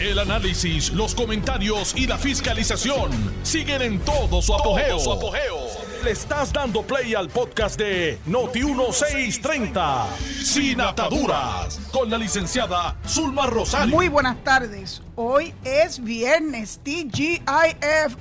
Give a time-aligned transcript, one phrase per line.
[0.00, 3.10] El análisis, los comentarios y la fiscalización
[3.42, 4.96] siguen en todo su apogeo.
[6.04, 10.06] Le estás dando play al podcast de Noti1630,
[10.44, 13.92] Sin Ataduras, con la licenciada Zulma Rosario.
[13.92, 15.02] Muy buenas tardes.
[15.16, 18.16] Hoy es viernes, TGIF.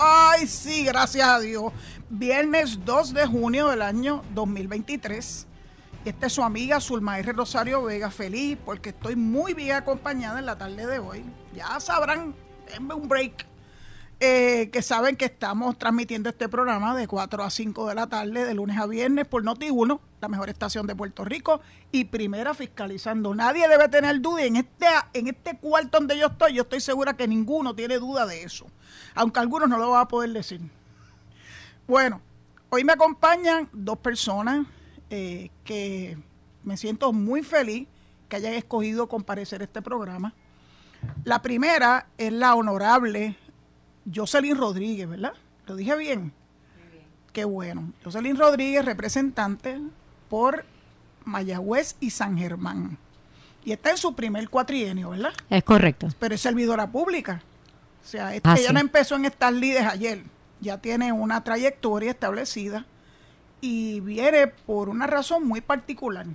[0.48, 1.71] sí, gracias a Dios.
[2.09, 5.46] Viernes 2 de junio del año 2023.
[6.05, 7.34] Esta es su amiga Zulma R.
[7.34, 11.23] Rosario Vega, feliz porque estoy muy bien acompañada en la tarde de hoy.
[11.58, 12.36] Ya sabrán,
[12.71, 13.47] denme un break,
[14.20, 18.46] eh, que saben que estamos transmitiendo este programa de 4 a 5 de la tarde,
[18.46, 21.60] de lunes a viernes, por Noti1, la mejor estación de Puerto Rico,
[21.92, 23.34] y primera fiscalizando.
[23.34, 27.18] Nadie debe tener duda, en este, en este cuarto donde yo estoy, yo estoy segura
[27.18, 28.68] que ninguno tiene duda de eso,
[29.15, 30.62] aunque algunos no lo van a poder decir.
[31.87, 32.22] Bueno,
[32.70, 34.67] hoy me acompañan dos personas
[35.09, 36.20] eh, que
[36.64, 37.88] me siento muy feliz
[38.30, 40.36] que hayan escogido comparecer este programa.
[41.23, 43.36] La primera es la honorable
[44.14, 45.34] Jocelyn Rodríguez, ¿verdad?
[45.66, 46.31] ¿Lo dije bien?
[47.34, 47.94] Qué bueno.
[48.03, 49.80] Jocelyn Rodríguez, representante
[50.30, 50.66] por
[51.25, 52.98] Mayagüez y San Germán.
[53.66, 55.34] Y está en su primer cuatrienio, ¿verdad?
[55.50, 56.08] Es correcto.
[56.20, 57.42] Pero es servidora pública.
[58.03, 60.23] O sea, ella ah, no empezó en estas líderes ayer.
[60.62, 62.86] Ya tiene una trayectoria establecida
[63.62, 66.25] y viene por una razón muy particular,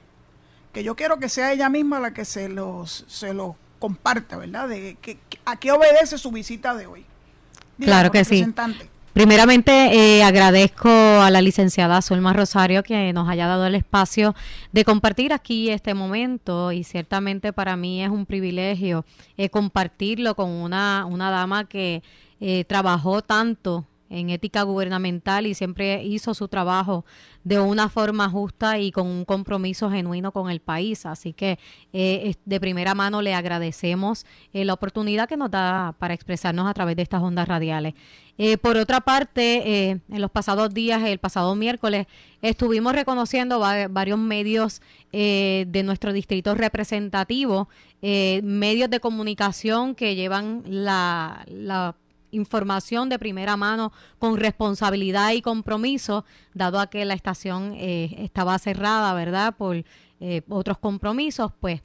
[0.72, 4.68] que yo quiero que sea ella misma la que se los, se los comparta, ¿verdad?
[4.68, 7.04] De que, a qué obedece su visita de hoy.
[7.80, 8.46] claro que sí.
[9.12, 14.36] Primeramente, eh, agradezco a la licenciada Zulma Rosario que nos haya dado el espacio
[14.70, 19.04] de compartir aquí este momento y ciertamente para mí es un privilegio
[19.36, 22.04] eh, compartirlo con una, una dama que
[22.40, 27.04] eh, trabajó tanto en ética gubernamental y siempre hizo su trabajo
[27.44, 31.06] de una forma justa y con un compromiso genuino con el país.
[31.06, 31.58] Así que
[31.92, 36.74] eh, de primera mano le agradecemos eh, la oportunidad que nos da para expresarnos a
[36.74, 37.94] través de estas ondas radiales.
[38.38, 42.06] Eh, por otra parte, en los pasados días, el pasado miércoles,
[42.40, 44.80] estuvimos reconociendo varios medios
[45.12, 47.68] de nuestro distrito representativo,
[48.00, 51.94] medios de comunicación que llevan la, la
[52.32, 58.58] información de primera mano con responsabilidad y compromiso, dado a que la estación eh, estaba
[58.58, 59.54] cerrada, ¿verdad?
[59.56, 59.84] Por
[60.20, 61.82] eh, otros compromisos, pues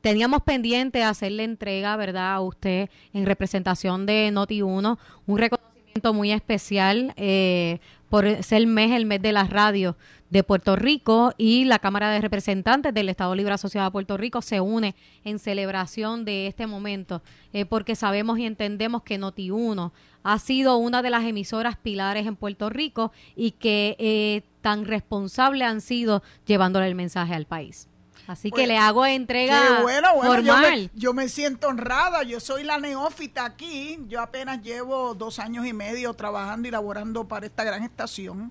[0.00, 2.34] teníamos pendiente hacerle entrega, ¿verdad?
[2.34, 8.92] A usted en representación de Noti1, un reconocimiento muy especial eh, por ser el mes,
[8.92, 9.96] el mes de la radio
[10.32, 14.40] de Puerto Rico y la Cámara de Representantes del Estado Libre Asociado a Puerto Rico
[14.40, 17.22] se une en celebración de este momento,
[17.52, 22.36] eh, porque sabemos y entendemos que Noti1 ha sido una de las emisoras pilares en
[22.36, 27.88] Puerto Rico y que eh, tan responsables han sido llevándole el mensaje al país.
[28.26, 30.90] Así que pues, le hago entrega bueno, bueno, formal.
[30.94, 35.74] Yo me, siento honrada, yo soy la neófita aquí, yo apenas llevo dos años y
[35.74, 38.50] medio trabajando y laborando para esta gran estación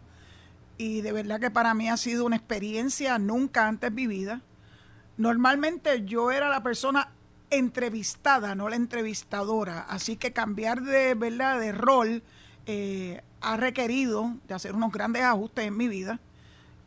[0.82, 4.42] y de verdad que para mí ha sido una experiencia nunca antes vivida.
[5.16, 7.12] Normalmente yo era la persona
[7.52, 12.24] entrevistada, no la entrevistadora, así que cambiar de verdad de rol
[12.66, 16.20] eh, ha requerido de hacer unos grandes ajustes en mi vida,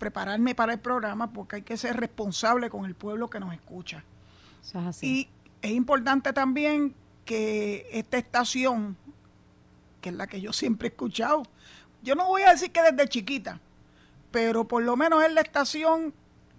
[0.00, 4.02] prepararme para el programa porque hay que ser responsable con el pueblo que nos escucha.
[5.02, 5.28] Y
[5.62, 8.96] es importante también que esta estación,
[10.00, 11.44] que es la que yo siempre he escuchado,
[12.02, 13.60] yo no voy a decir que desde chiquita,
[14.34, 16.12] pero por lo menos en la estación,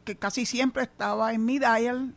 [0.06, 2.14] que casi siempre estaba en mi dial,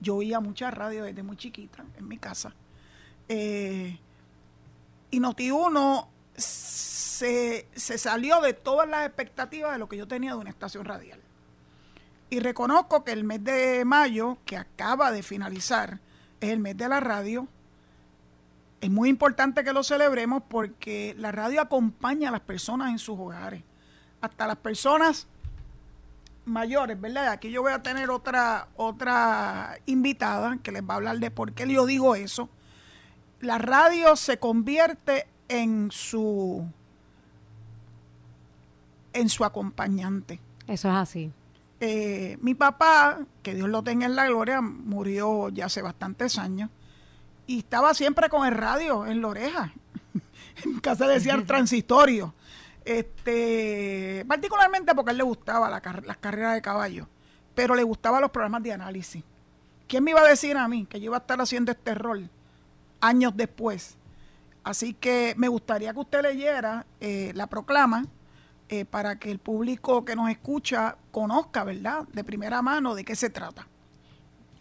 [0.00, 2.54] yo oía mucha radio desde muy chiquita en mi casa.
[3.30, 3.98] Eh,
[5.10, 6.06] y Noti1
[6.36, 10.84] se, se salió de todas las expectativas de lo que yo tenía de una estación
[10.84, 11.18] radial.
[12.28, 15.98] Y reconozco que el mes de mayo, que acaba de finalizar,
[16.42, 17.48] es el mes de la radio.
[18.82, 23.18] Es muy importante que lo celebremos porque la radio acompaña a las personas en sus
[23.18, 23.62] hogares
[24.24, 25.26] hasta las personas
[26.44, 27.28] mayores, ¿verdad?
[27.28, 31.52] Aquí yo voy a tener otra, otra invitada que les va a hablar de por
[31.52, 32.48] qué yo digo eso.
[33.40, 36.66] La radio se convierte en su
[39.12, 40.40] en su acompañante.
[40.66, 41.32] Eso es así.
[41.80, 46.70] Eh, mi papá, que Dios lo tenga en la gloria, murió ya hace bastantes años
[47.46, 49.72] y estaba siempre con el radio en la oreja.
[50.64, 52.34] en casa decía el transitorio
[52.84, 57.08] este, particularmente porque a él le gustaba la, las carreras de caballo,
[57.54, 59.24] pero le gustaban los programas de análisis.
[59.86, 62.30] ¿Quién me iba a decir a mí que yo iba a estar haciendo este rol
[63.00, 63.96] años después?
[64.62, 68.06] Así que me gustaría que usted leyera eh, la proclama
[68.70, 73.14] eh, para que el público que nos escucha conozca, ¿verdad?, de primera mano de qué
[73.14, 73.68] se trata.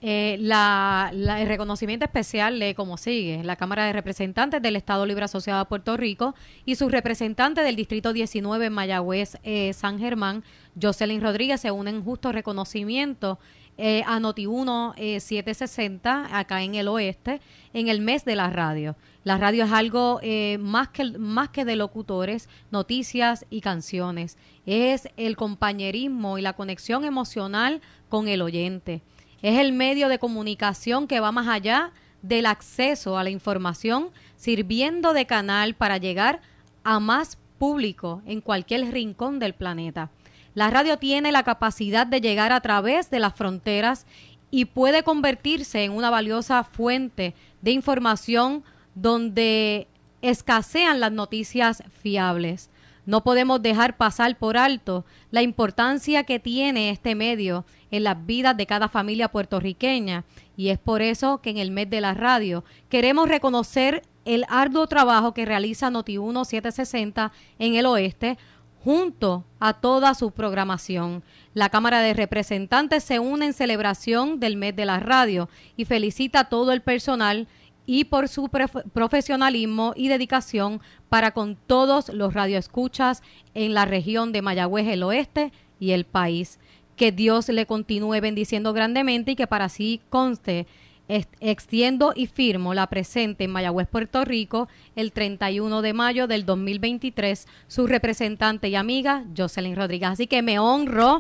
[0.06, 3.42] Eh, la, el reconocimiento especial lee como sigue.
[3.42, 6.36] La Cámara de Representantes del Estado Libre Asociado a Puerto Rico
[6.66, 10.44] y sus representantes del Distrito 19 en Mayagüez, eh, San Germán,
[10.80, 13.40] Jocelyn Rodríguez, se unen en justo reconocimiento
[13.78, 17.40] eh, a Noti1 760 acá en el oeste
[17.74, 18.98] en el mes de la radio.
[19.24, 20.20] La radio es algo
[20.60, 24.38] más, que, más que de locutores, noticias y canciones.
[24.66, 27.80] Es el compañerismo y la conexión emocional
[28.10, 29.02] con el oyente
[29.44, 31.92] es el medio de comunicación que va más allá
[32.24, 36.42] del acceso a la información, sirviendo de canal para llegar
[36.84, 40.10] a más público en cualquier rincón del planeta.
[40.56, 44.06] La radio tiene la capacidad de llegar a través de las fronteras
[44.50, 48.64] y puede convertirse en una valiosa fuente de información
[48.96, 49.88] donde
[50.22, 52.70] escasean las noticias fiables.
[53.06, 58.56] No podemos dejar pasar por alto la importancia que tiene este medio en las vidas
[58.56, 60.24] de cada familia puertorriqueña
[60.56, 64.88] y es por eso que en el mes de la radio queremos reconocer el arduo
[64.88, 68.38] trabajo que realiza Noti1 760 en el oeste
[68.84, 71.24] junto a toda su programación.
[71.54, 76.42] La Cámara de Representantes se une en celebración del mes de la radio y felicita
[76.42, 77.48] a todo el personal
[77.86, 83.22] y por su profesionalismo y dedicación para con todos los radioescuchas
[83.54, 86.60] en la región de Mayagüez, el oeste y el país.
[86.96, 90.68] Que Dios le continúe bendiciendo grandemente y que para sí conste
[91.08, 97.46] extiendo y firmo la presente en Mayagüez, Puerto Rico, el 31 de mayo del 2023,
[97.68, 100.10] su representante y amiga, Jocelyn Rodríguez.
[100.10, 101.20] Así que me honro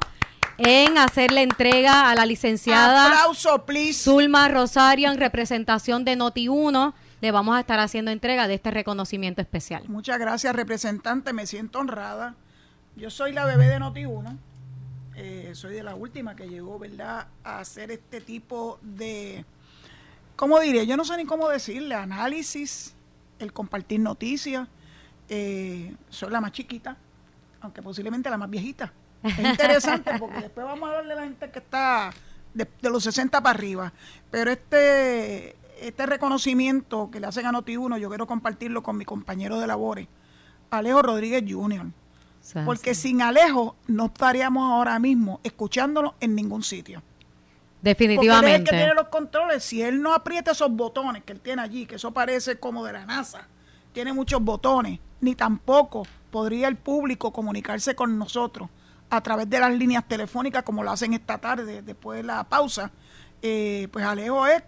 [0.57, 3.11] en hacer la entrega a la licenciada
[3.93, 6.93] Zulma Rosario en representación de Noti1.
[7.21, 9.83] Le vamos a estar haciendo entrega de este reconocimiento especial.
[9.87, 11.33] Muchas gracias, representante.
[11.33, 12.35] Me siento honrada.
[12.95, 14.37] Yo soy la bebé de Noti1.
[15.15, 19.45] Eh, soy de la última que llegó, ¿verdad?, a hacer este tipo de,
[20.35, 20.87] ¿cómo diré?
[20.87, 22.95] Yo no sé ni cómo decirle, análisis,
[23.39, 24.67] el compartir noticias.
[25.29, 26.97] Eh, soy la más chiquita,
[27.61, 28.91] aunque posiblemente la más viejita.
[29.23, 32.11] Es interesante porque después vamos a hablar de la gente que está
[32.53, 33.93] de, los 60 para arriba.
[34.29, 39.59] Pero este, este reconocimiento que le hacen a Noti1, yo quiero compartirlo con mi compañero
[39.59, 40.07] de labores,
[40.69, 41.87] Alejo Rodríguez Jr.
[42.65, 47.01] Porque sin Alejo no estaríamos ahora mismo escuchándolo en ningún sitio.
[47.81, 48.35] Definitivamente.
[48.35, 49.63] Porque él es el que tiene los controles.
[49.63, 52.93] Si él no aprieta esos botones que él tiene allí, que eso parece como de
[52.93, 53.47] la NASA,
[53.93, 58.69] tiene muchos botones, ni tampoco podría el público comunicarse con nosotros
[59.15, 62.91] a través de las líneas telefónicas, como lo hacen esta tarde, después de la pausa,
[63.41, 64.63] eh, pues Alejo es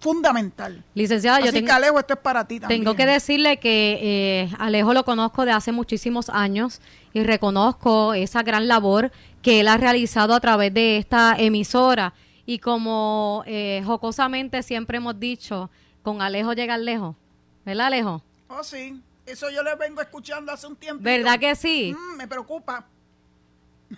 [0.00, 0.84] fundamental.
[0.94, 2.82] Licenciada, yo tengo, que Alejo, esto es para ti también.
[2.82, 6.80] Tengo que decirle que eh, Alejo lo conozco de hace muchísimos años
[7.12, 9.10] y reconozco esa gran labor
[9.42, 12.14] que él ha realizado a través de esta emisora.
[12.44, 15.70] Y como eh, jocosamente siempre hemos dicho,
[16.02, 17.16] con Alejo llega lejos.
[17.64, 18.22] ¿Verdad, Alejo?
[18.48, 19.00] Oh, sí.
[19.26, 21.02] Eso yo le vengo escuchando hace un tiempo.
[21.02, 21.92] ¿Verdad que sí?
[21.98, 22.86] Mm, me preocupa.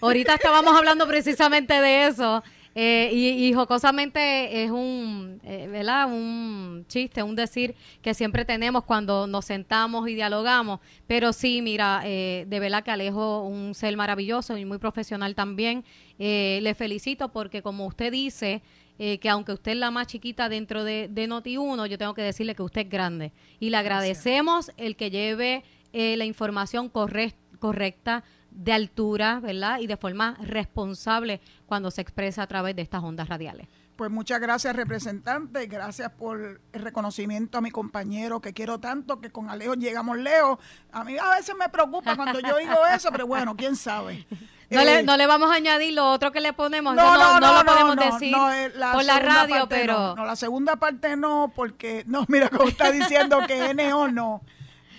[0.01, 2.43] Ahorita estábamos hablando precisamente de eso.
[2.81, 6.07] Eh, y, jocosamente es un, eh, ¿verdad?
[6.07, 10.79] Un chiste, un decir que siempre tenemos cuando nos sentamos y dialogamos.
[11.09, 15.85] Pero sí, mira, eh, de verdad que Alejo, un ser maravilloso y muy profesional también.
[16.19, 18.63] le felicito porque como usted dice,
[18.97, 22.55] que aunque usted es la más chiquita dentro de, de Noti1, yo tengo que decirle
[22.55, 23.33] que usted es grande.
[23.59, 29.81] Y le agradecemos el que lleve la información correcta de altura, ¿verdad?
[29.81, 33.69] Y de forma responsable cuando se expresa a través de estas ondas radiales.
[33.99, 35.67] Pues muchas gracias, representante.
[35.67, 40.61] Gracias por el reconocimiento a mi compañero que quiero tanto, que con Alejo llegamos lejos.
[40.93, 44.25] A mí a veces me preocupa cuando yo digo eso, pero bueno, quién sabe.
[44.71, 47.41] No, le, eh, no le vamos a añadir lo otro que le ponemos, no, no,
[47.41, 50.15] no, lo podemos decir eh, por la radio, pero...
[50.15, 54.43] No, la segunda parte no, porque, no, mira cómo está diciendo que NO no.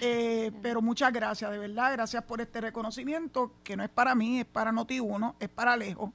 [0.02, 4.40] Eh, pero muchas gracias, de verdad, gracias por este reconocimiento, que no es para mí,
[4.40, 6.14] es para Noti1, es para Alejo.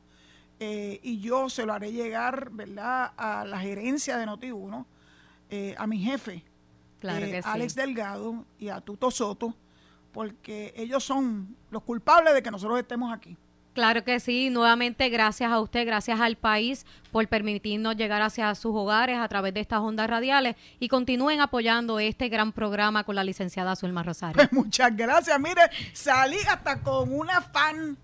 [0.61, 4.87] Eh, y yo se lo haré llegar, ¿verdad?, a la gerencia de Noti1,
[5.51, 6.45] eh, a mi jefe,
[7.03, 9.55] Alex Delgado, y a Tuto Soto,
[10.13, 13.37] porque ellos son los culpables de que nosotros estemos aquí.
[13.75, 18.73] Claro que sí, nuevamente gracias a usted, gracias al país por permitirnos llegar hacia sus
[18.73, 23.25] hogares a través de estas ondas radiales y continúen apoyando este gran programa con la
[23.25, 24.37] licenciada Zulma Rosario.
[24.37, 25.63] Pues muchas gracias, mire,
[25.93, 27.99] salí hasta con una fan.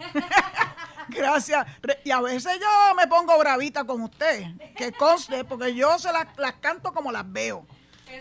[1.10, 1.66] gracias.
[2.02, 6.28] Y a veces yo me pongo bravita con usted, que conste, porque yo se las,
[6.38, 7.66] las canto como las veo.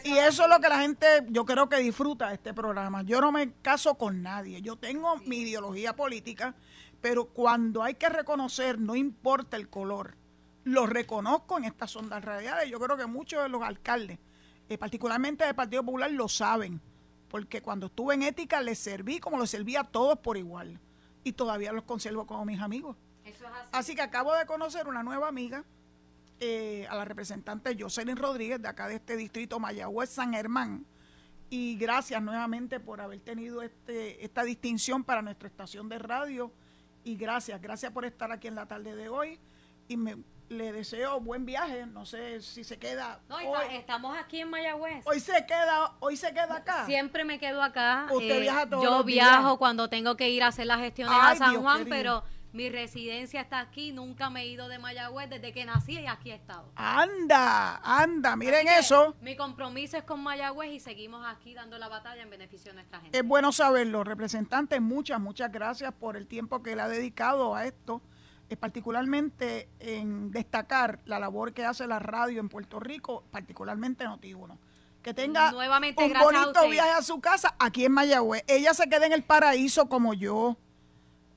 [0.04, 3.02] Y eso es lo que la gente, yo creo que disfruta de este programa.
[3.04, 4.62] Yo no me caso con nadie.
[4.62, 6.54] Yo tengo mi ideología política
[7.02, 10.16] pero cuando hay que reconocer, no importa el color,
[10.64, 12.70] lo reconozco en estas ondas radiales.
[12.70, 14.20] Yo creo que muchos de los alcaldes,
[14.68, 16.82] eh, particularmente del Partido Popular, lo saben,
[17.30, 20.80] porque cuando estuve en ética les serví como los servía a todos por igual
[21.24, 22.98] y todavía los conservo como mis amigos.
[23.72, 23.96] así.
[23.96, 25.64] que acabo de conocer una nueva amiga,
[26.42, 30.86] eh, a la representante Jocelyn Rodríguez, de acá de este distrito Mayagüez San Germán.
[31.50, 36.54] Y gracias nuevamente por haber tenido este, esta distinción para nuestra estación de radio.
[37.04, 39.40] Y gracias, gracias por estar aquí en la tarde de hoy.
[39.88, 40.18] Y me,
[40.50, 41.86] le deseo buen viaje.
[41.86, 43.20] No sé si se queda.
[43.30, 43.40] No,
[43.72, 45.06] estamos aquí en Mayagüez.
[45.06, 46.86] Hoy se queda, hoy se queda acá.
[46.86, 48.08] Siempre me quedo acá.
[48.12, 51.36] Usted eh, viaja todos Yo viajo cuando tengo que ir a hacer las gestiones a
[51.36, 55.66] San Juan, pero mi residencia está aquí, nunca me he ido de Mayagüez desde que
[55.66, 56.72] nací y aquí he estado.
[56.76, 59.16] Anda, anda, miren eso.
[59.22, 63.00] Mi compromiso es con Mayagüez y seguimos aquí dando la batalla en beneficio de nuestra
[63.00, 63.18] gente.
[63.18, 67.66] Es bueno saberlo, representante, muchas, muchas gracias por el tiempo que le ha dedicado a
[67.66, 68.02] esto
[68.58, 74.58] particularmente en destacar la labor que hace la radio en Puerto Rico, particularmente Noti1.
[75.04, 78.44] Que tenga Nuevamente, un bonito viaje a su casa aquí en Mayagüez.
[78.48, 80.58] Ella se queda en el paraíso como yo.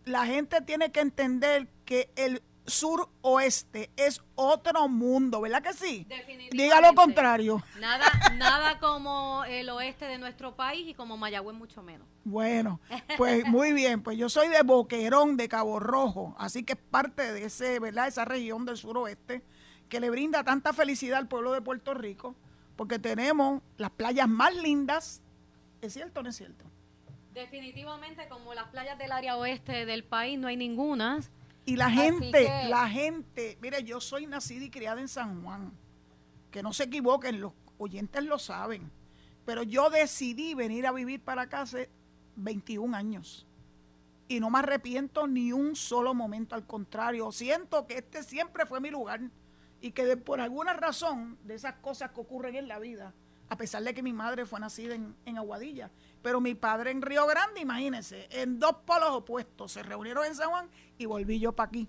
[0.05, 6.07] La gente tiene que entender que el sur-oeste es otro mundo, ¿verdad que sí?
[6.51, 7.63] Diga lo contrario.
[7.81, 8.07] Nada,
[8.37, 12.07] nada como el oeste de nuestro país y como Mayagüez mucho menos.
[12.25, 12.81] Bueno,
[13.17, 17.33] pues muy bien, pues yo soy de Boquerón, de Cabo Rojo, así que es parte
[17.33, 18.09] de ese, ¿verdad?
[18.09, 19.43] Esa región del suroeste
[19.89, 22.35] que le brinda tanta felicidad al pueblo de Puerto Rico,
[22.77, 25.21] porque tenemos las playas más lindas.
[25.81, 26.65] ¿Es cierto o no es cierto?
[27.35, 31.21] Definitivamente, como las playas del área oeste del país, no hay ninguna
[31.65, 35.73] y la gente, la gente, mire, yo soy nacida y criada en San Juan.
[36.51, 38.91] Que no se equivoquen, los oyentes lo saben.
[39.47, 41.89] Pero yo decidí venir a vivir para acá hace
[42.37, 43.47] 21 años.
[44.27, 48.81] Y no me arrepiento ni un solo momento, al contrario, siento que este siempre fue
[48.81, 49.21] mi lugar
[49.81, 53.13] y que por alguna razón de esas cosas que ocurren en la vida,
[53.53, 55.91] a pesar de que mi madre fue nacida en, en Aguadilla,
[56.23, 60.49] pero mi padre en Río Grande, imagínense, en dos polos opuestos, se reunieron en San
[60.49, 61.87] Juan y volví yo para aquí,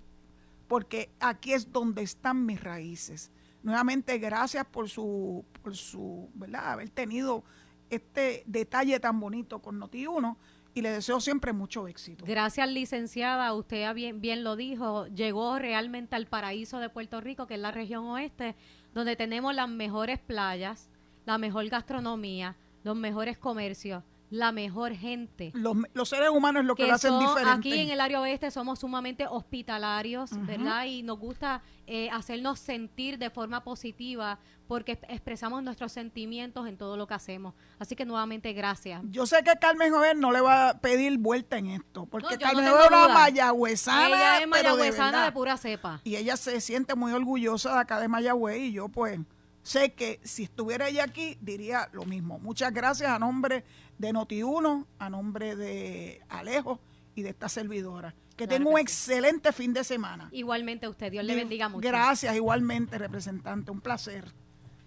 [0.68, 3.30] porque aquí es donde están mis raíces.
[3.62, 6.72] Nuevamente, gracias por su, por su, ¿verdad?
[6.72, 7.44] Haber tenido
[7.88, 10.36] este detalle tan bonito con Noti1
[10.74, 12.26] y le deseo siempre mucho éxito.
[12.26, 13.54] Gracias, licenciada.
[13.54, 17.70] Usted bien, bien lo dijo, llegó realmente al paraíso de Puerto Rico, que es la
[17.70, 18.54] región oeste,
[18.92, 20.90] donde tenemos las mejores playas,
[21.24, 24.02] la mejor gastronomía, los mejores comercios
[24.34, 25.52] la mejor gente.
[25.54, 27.50] Los, seres humanos es lo que, lo hacen diferente.
[27.50, 30.86] Aquí en el área oeste somos sumamente hospitalarios, ¿verdad?
[30.86, 36.96] Y nos gusta eh, hacernos sentir de forma positiva porque expresamos nuestros sentimientos en todo
[36.96, 37.54] lo que hacemos.
[37.78, 39.02] Así que nuevamente gracias.
[39.10, 42.66] Yo sé que Carmen Joven no le va a pedir vuelta en esto, porque Carmen
[42.66, 44.08] Joven es una mayagüezana.
[44.08, 46.00] Ella es mayagüezana de, pura cepa.
[46.02, 49.20] Y ella se siente muy orgullosa de acá de Mayagüez y yo pues
[49.64, 52.38] sé que si estuviera ella aquí diría lo mismo.
[52.38, 53.64] Muchas gracias a nombre
[53.98, 56.78] de Noti1, a nombre de Alejo
[57.16, 58.14] y de esta servidora.
[58.36, 60.28] Que tenga un excelente fin de semana.
[60.32, 61.86] Igualmente a usted, Dios le bendiga mucho.
[61.86, 64.24] Gracias, igualmente, representante, un placer.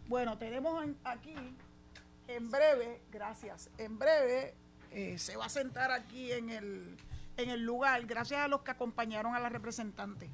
[0.08, 1.36] Bueno, tenemos aquí,
[2.28, 4.54] en breve, gracias, en breve
[4.92, 6.98] eh, se va a sentar aquí en el,
[7.38, 10.30] en el lugar, gracias a los que acompañaron a la representante,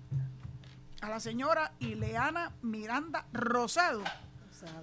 [1.01, 4.03] a la señora Ileana Miranda Rosado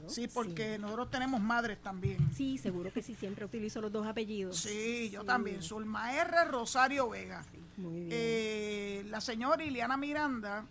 [0.07, 2.33] Sí, porque nosotros tenemos madres también.
[2.35, 4.59] Sí, seguro que sí, siempre utilizo los dos apellidos.
[4.59, 5.63] Sí, yo también.
[5.63, 6.45] Zulma R.
[6.45, 7.45] Rosario Vega.
[7.77, 8.09] muy bien.
[8.11, 10.67] Eh, la señora Iliana Miranda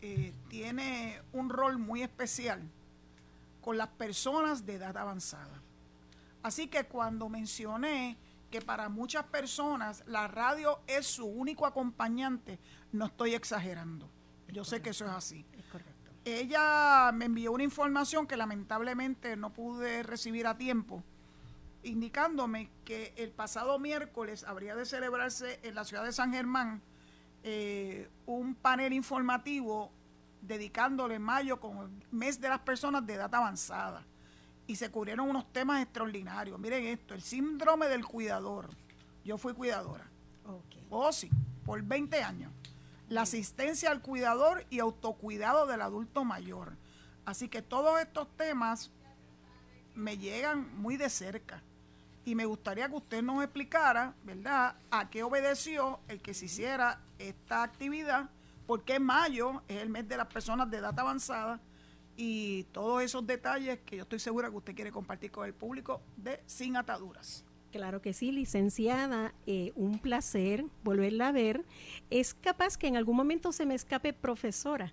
[0.00, 2.62] eh, tiene un rol muy especial
[3.60, 5.62] con las personas de edad avanzada.
[6.42, 8.16] Así que cuando mencioné
[8.50, 12.58] que para muchas personas la radio es su único acompañante,
[12.92, 14.08] no estoy exagerando.
[14.48, 15.44] Yo sé que eso es así.
[15.56, 15.89] Es correcto
[16.24, 21.02] ella me envió una información que lamentablemente no pude recibir a tiempo,
[21.82, 26.82] indicándome que el pasado miércoles habría de celebrarse en la ciudad de San Germán
[27.42, 29.90] eh, un panel informativo
[30.42, 34.04] dedicándole mayo como el mes de las personas de edad avanzada.
[34.66, 36.58] Y se cubrieron unos temas extraordinarios.
[36.58, 38.68] Miren esto, el síndrome del cuidador.
[39.24, 40.04] Yo fui cuidadora.
[40.44, 40.86] Okay.
[40.90, 41.28] Oh, sí,
[41.64, 42.52] por 20 años
[43.10, 46.76] la asistencia al cuidador y autocuidado del adulto mayor.
[47.26, 48.90] Así que todos estos temas
[49.94, 51.60] me llegan muy de cerca
[52.24, 57.00] y me gustaría que usted nos explicara, ¿verdad?, a qué obedeció el que se hiciera
[57.18, 58.30] esta actividad,
[58.66, 61.60] porque mayo es el mes de las personas de edad avanzada
[62.16, 66.00] y todos esos detalles que yo estoy segura que usted quiere compartir con el público
[66.16, 67.44] de Sin Ataduras.
[67.72, 71.64] Claro que sí, licenciada, eh, un placer volverla a ver.
[72.10, 74.92] Es capaz que en algún momento se me escape profesora,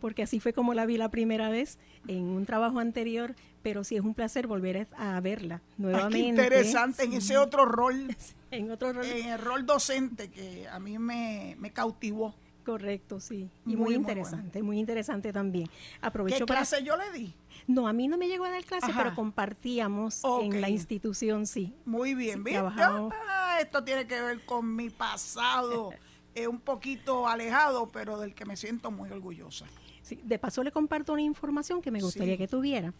[0.00, 1.78] porque así fue como la vi la primera vez
[2.08, 6.18] en un trabajo anterior, pero sí es un placer volver a verla nuevamente.
[6.18, 8.08] qué interesante, en ese otro rol,
[8.50, 9.04] en otro rol.
[9.04, 12.34] En el rol docente que a mí me, cautivó.
[12.64, 13.50] Correcto, sí.
[13.66, 15.68] Y muy, interesante, muy, interesante también.
[16.00, 17.34] Aprovecho ¿Qué clase yo le di?
[17.66, 21.74] No, a mí no me llegó a dar clase, pero compartíamos en la institución, sí.
[21.84, 25.90] Muy bien, sí, ah, esto tiene que ver con mi pasado.
[26.34, 29.66] es un poquito alejado, pero del que me siento muy orgullosa.
[30.02, 32.92] Sí, de paso le comparto una información que me gustaría que tuviera.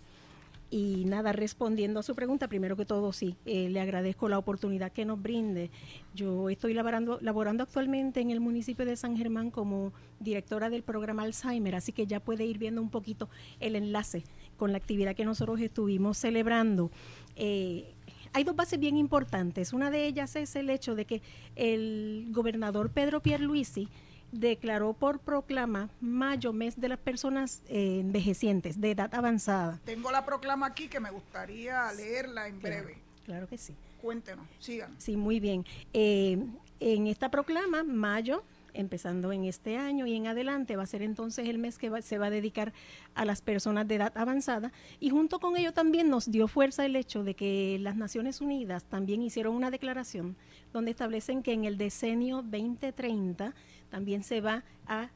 [0.70, 4.90] Y nada, respondiendo a su pregunta, primero que todo, sí, eh, le agradezco la oportunidad
[4.90, 5.70] que nos brinde.
[6.14, 11.23] Yo estoy laborando, laborando actualmente en el municipio de San Germán como directora del programa
[11.23, 13.28] Alzheimer, así que ya puede ir viendo un poquito
[13.61, 14.25] el enlace
[14.64, 16.90] con la actividad que nosotros estuvimos celebrando.
[17.37, 17.92] Eh,
[18.33, 19.75] hay dos bases bien importantes.
[19.75, 21.21] Una de ellas es el hecho de que
[21.54, 23.90] el gobernador Pedro Pierluisi
[24.33, 29.80] declaró por proclama mayo mes de las personas eh, envejecientes de edad avanzada.
[29.85, 32.97] Tengo la proclama aquí que me gustaría leerla en breve.
[33.26, 33.75] Claro, que sí.
[34.00, 34.94] Cuéntenos, sigan.
[34.97, 35.66] Sí, muy bien.
[35.92, 36.38] Eh,
[36.80, 38.44] en esta proclama, mayo
[38.75, 42.19] empezando en este año y en adelante, va a ser entonces el mes que se
[42.19, 42.73] va a dedicar
[43.14, 44.73] a las personas de edad avanzada.
[45.00, 48.85] Y junto con ello también nos dio fuerza el hecho de que las Naciones Unidas
[48.85, 50.37] también hicieron una declaración
[50.73, 53.54] donde establecen que en el decenio 2030
[53.90, 55.09] también se va a,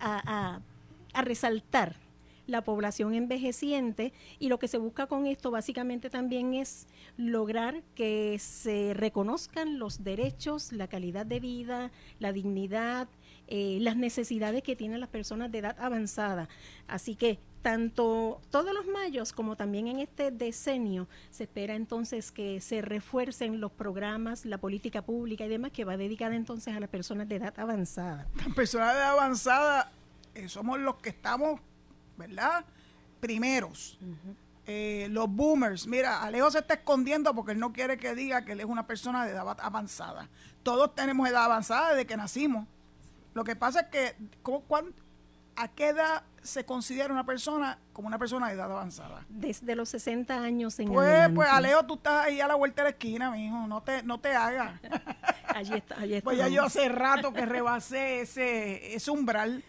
[0.00, 0.60] a,
[1.12, 2.07] a resaltar
[2.48, 8.38] la población envejeciente y lo que se busca con esto básicamente también es lograr que
[8.38, 13.08] se reconozcan los derechos, la calidad de vida, la dignidad,
[13.46, 16.48] eh, las necesidades que tienen las personas de edad avanzada.
[16.86, 22.60] Así que tanto todos los mayos como también en este decenio se espera entonces que
[22.60, 26.88] se refuercen los programas, la política pública y demás que va dedicada entonces a las
[26.88, 28.26] personas de edad avanzada.
[28.36, 29.92] Las personas de edad avanzada
[30.34, 31.60] eh, somos los que estamos
[32.18, 32.64] ¿verdad?
[33.20, 33.98] Primeros.
[34.66, 38.52] Eh, los boomers, mira, Alejo se está escondiendo porque él no quiere que diga que
[38.52, 40.28] él es una persona de edad avanzada.
[40.62, 42.66] Todos tenemos edad avanzada desde que nacimos.
[43.32, 44.16] Lo que pasa es que,
[45.56, 49.24] ¿a qué edad se considera una persona como una persona de edad avanzada?
[49.30, 52.90] Desde los 60 años en Pues, pues Alejo, tú estás ahí a la vuelta de
[52.90, 54.78] la esquina, mijo, no te, no te hagas.
[55.46, 56.24] allí está, allí está.
[56.24, 59.64] Pues ya yo hace rato que rebasé ese, ese umbral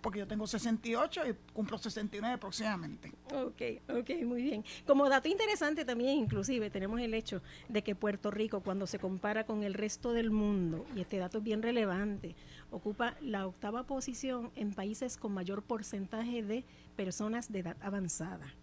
[0.00, 3.12] porque yo tengo 68 y cumplo 69 próximamente.
[3.32, 4.64] Ok, ok, muy bien.
[4.86, 9.44] Como dato interesante también, inclusive, tenemos el hecho de que Puerto Rico, cuando se compara
[9.44, 12.34] con el resto del mundo, y este dato es bien relevante,
[12.70, 16.64] ocupa la octava posición en países con mayor porcentaje de
[16.96, 18.54] personas de edad avanzada.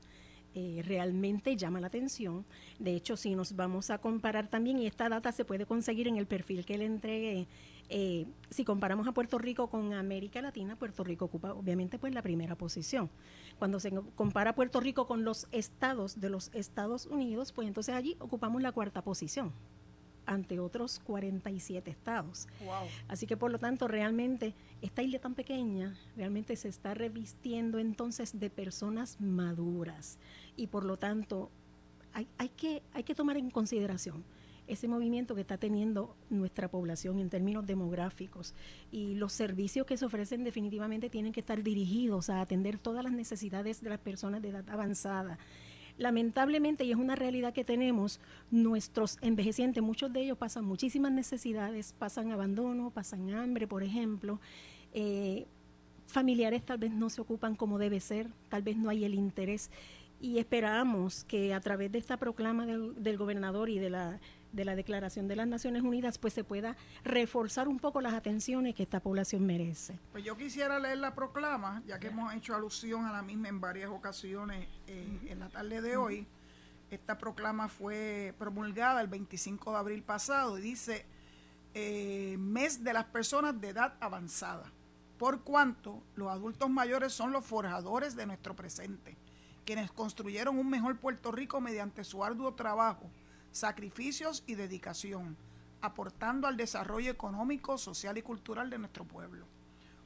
[0.60, 2.44] Eh, realmente llama la atención.
[2.80, 6.18] De hecho, si nos vamos a comparar también, y esta data se puede conseguir en
[6.18, 7.48] el perfil que le entregué
[7.90, 12.22] eh, si comparamos a Puerto Rico con América Latina, Puerto Rico ocupa obviamente pues la
[12.22, 13.10] primera posición.
[13.60, 18.18] Cuando se compara Puerto Rico con los estados de los Estados Unidos, pues entonces allí
[18.20, 19.54] ocupamos la cuarta posición
[20.26, 22.48] ante otros 47 estados.
[23.08, 28.38] Así que por lo tanto realmente esta isla tan pequeña realmente se está revistiendo entonces
[28.38, 30.20] de personas maduras
[30.58, 31.50] y por lo tanto
[32.14, 34.24] hay, hay, que, hay que tomar en consideración
[34.68, 38.54] ese movimiento que está teniendo nuestra población en términos demográficos.
[38.92, 43.14] Y los servicios que se ofrecen definitivamente tienen que estar dirigidos a atender todas las
[43.14, 45.40] necesidades de las personas de edad avanzada.
[45.98, 48.20] Lamentablemente, y es una realidad que tenemos,
[48.52, 54.40] nuestros envejecientes, muchos de ellos pasan muchísimas necesidades, pasan abandono, pasan hambre, por ejemplo.
[54.94, 55.48] Eh,
[56.06, 59.72] familiares tal vez no se ocupan como debe ser, tal vez no hay el interés
[60.20, 64.20] y esperamos que a través de esta proclama del, gobernador y de la
[64.52, 68.76] de la Declaración de las Naciones Unidas, pues se pueda reforzar un poco las atenciones
[68.76, 70.00] que esta población merece.
[70.12, 73.62] Pues yo quisiera leer la proclama, ya que hemos hecho alusión a la misma en
[73.62, 76.28] varias ocasiones eh, en la tarde de hoy.
[76.90, 81.06] Esta proclama fue promulgada el 25 de abril pasado y dice
[81.74, 84.72] eh, mes de las personas de edad avanzada,
[85.18, 89.18] por cuanto los adultos mayores son los forjadores de nuestro presente,
[89.66, 93.12] quienes construyeron un mejor Puerto Rico mediante su arduo trabajo
[93.58, 95.36] sacrificios y dedicación,
[95.82, 99.48] aportando al desarrollo económico, social y cultural de nuestro pueblo.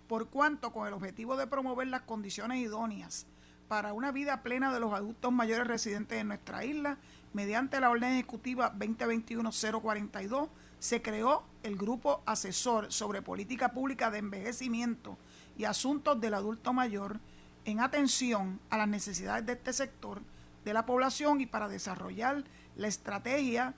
[0.07, 3.25] Por cuanto, con el objetivo de promover las condiciones idóneas
[3.67, 6.97] para una vida plena de los adultos mayores residentes en nuestra isla,
[7.33, 15.17] mediante la orden ejecutiva 2021-042, se creó el Grupo Asesor sobre Política Pública de Envejecimiento
[15.57, 17.19] y Asuntos del Adulto Mayor
[17.65, 20.21] en atención a las necesidades de este sector
[20.63, 22.43] de la población y para desarrollar
[22.75, 23.73] la estrategia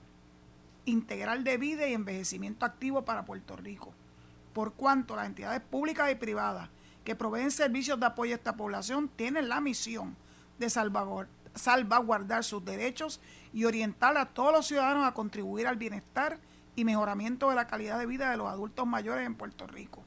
[0.84, 3.92] integral de vida y envejecimiento activo para Puerto Rico,
[4.52, 6.68] por cuanto las entidades públicas y privadas
[7.04, 10.16] que proveen servicios de apoyo a esta población tienen la misión
[10.58, 13.20] de salvaguardar sus derechos
[13.52, 16.38] y orientar a todos los ciudadanos a contribuir al bienestar
[16.76, 20.02] y mejoramiento de la calidad de vida de los adultos mayores en Puerto Rico.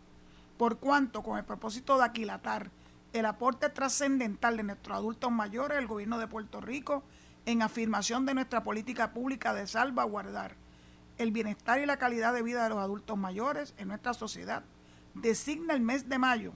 [0.58, 2.72] Por cuanto, con el propósito de aquilatar
[3.14, 7.04] el aporte trascendental de nuestros adultos mayores, el gobierno de Puerto Rico,
[7.48, 10.58] en afirmación de nuestra política pública de salvaguardar
[11.18, 14.64] el bienestar y la calidad de vida de los adultos mayores en nuestra sociedad,
[15.14, 16.52] designa el mes de mayo,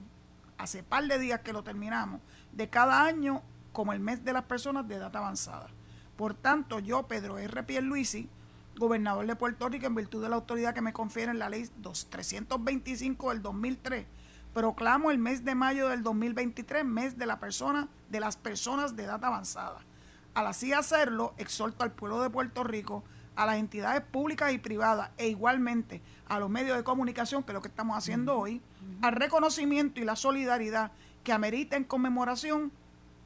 [0.58, 2.20] hace par de días que lo terminamos,
[2.52, 5.70] de cada año como el mes de las personas de edad avanzada.
[6.14, 7.62] Por tanto, yo, Pedro R.
[7.62, 8.28] Pierluisi,
[8.76, 11.66] gobernador de Puerto Rico, en virtud de la autoridad que me confiere en la ley
[12.10, 14.06] 325 del 2003,
[14.52, 19.04] proclamo el mes de mayo del 2023 mes de la persona de las personas de
[19.04, 19.80] edad avanzada.
[20.34, 23.04] Al así hacerlo, exhorto al pueblo de Puerto Rico,
[23.36, 27.54] a las entidades públicas y privadas e igualmente a los medios de comunicación, que es
[27.54, 28.60] lo que estamos haciendo hoy,
[29.00, 30.92] al reconocimiento y la solidaridad
[31.24, 32.72] que amerita en conmemoración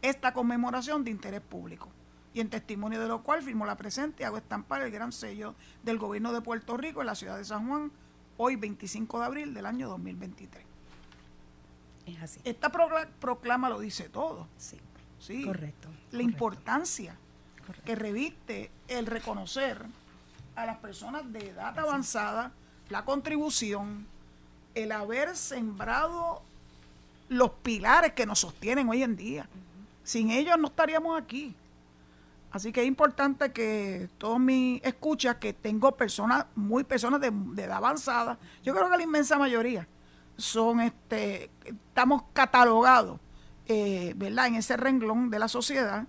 [0.03, 1.89] esta conmemoración de interés público
[2.35, 5.55] y en testimonio de lo cual firmo la presente y hago estampar el gran sello
[5.83, 7.91] del gobierno de Puerto Rico en la ciudad de San Juan,
[8.37, 10.65] hoy 25 de abril del año 2023.
[12.07, 12.41] Es así.
[12.45, 14.49] Esta proclama lo dice todo.
[14.59, 14.79] Sí.
[15.19, 15.45] Sí.
[15.45, 15.89] Correcto.
[16.13, 17.17] La importancia
[17.85, 19.85] que reviste el reconocer
[20.55, 22.53] a las personas de edad avanzada
[22.89, 24.07] la contribución,
[24.75, 26.43] el haber sembrado
[27.29, 29.49] los pilares que nos sostienen hoy en día.
[30.05, 31.55] Sin ellos no estaríamos aquí.
[32.53, 37.77] Así que es importante que todos mis escuchas, que tengo personas, muy personas de, edad
[37.77, 39.87] avanzada, yo creo que la inmensa mayoría
[40.37, 43.19] son, este, estamos catalogados,
[43.69, 46.07] eh, ¿verdad?, en ese renglón de la sociedad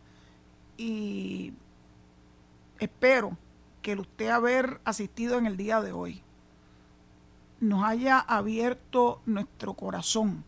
[0.77, 1.53] y
[2.79, 3.37] espero
[3.81, 6.23] que usted haber asistido en el día de hoy
[7.59, 10.43] nos haya abierto nuestro corazón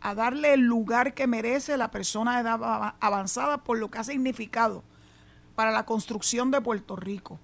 [0.00, 4.04] a darle el lugar que merece la persona de edad avanzada por lo que ha
[4.04, 4.82] significado
[5.54, 7.38] para la construcción de Puerto Rico,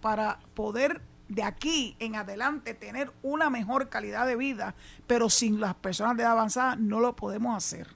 [0.00, 4.74] para poder de aquí en adelante tener una mejor calidad de vida,
[5.06, 7.88] pero sin las personas de edad avanzada no lo podemos hacer.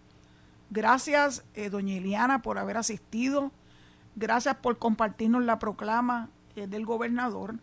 [0.70, 3.52] Gracias, eh, doña Eliana, por haber asistido.
[4.16, 7.56] Gracias por compartirnos la proclama eh, del gobernador.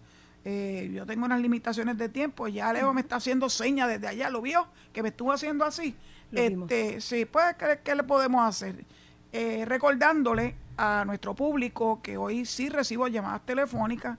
[0.46, 2.48] Eh, yo tengo unas limitaciones de tiempo.
[2.48, 4.30] Ya Leo me está haciendo señas desde allá.
[4.30, 4.68] ¿Lo vio?
[4.94, 5.96] Que me estuvo haciendo así.
[6.32, 8.86] Este, sí, pues, ¿qué, le podemos hacer?
[9.32, 14.18] Eh, recordándole a nuestro público que hoy sí recibo llamadas telefónicas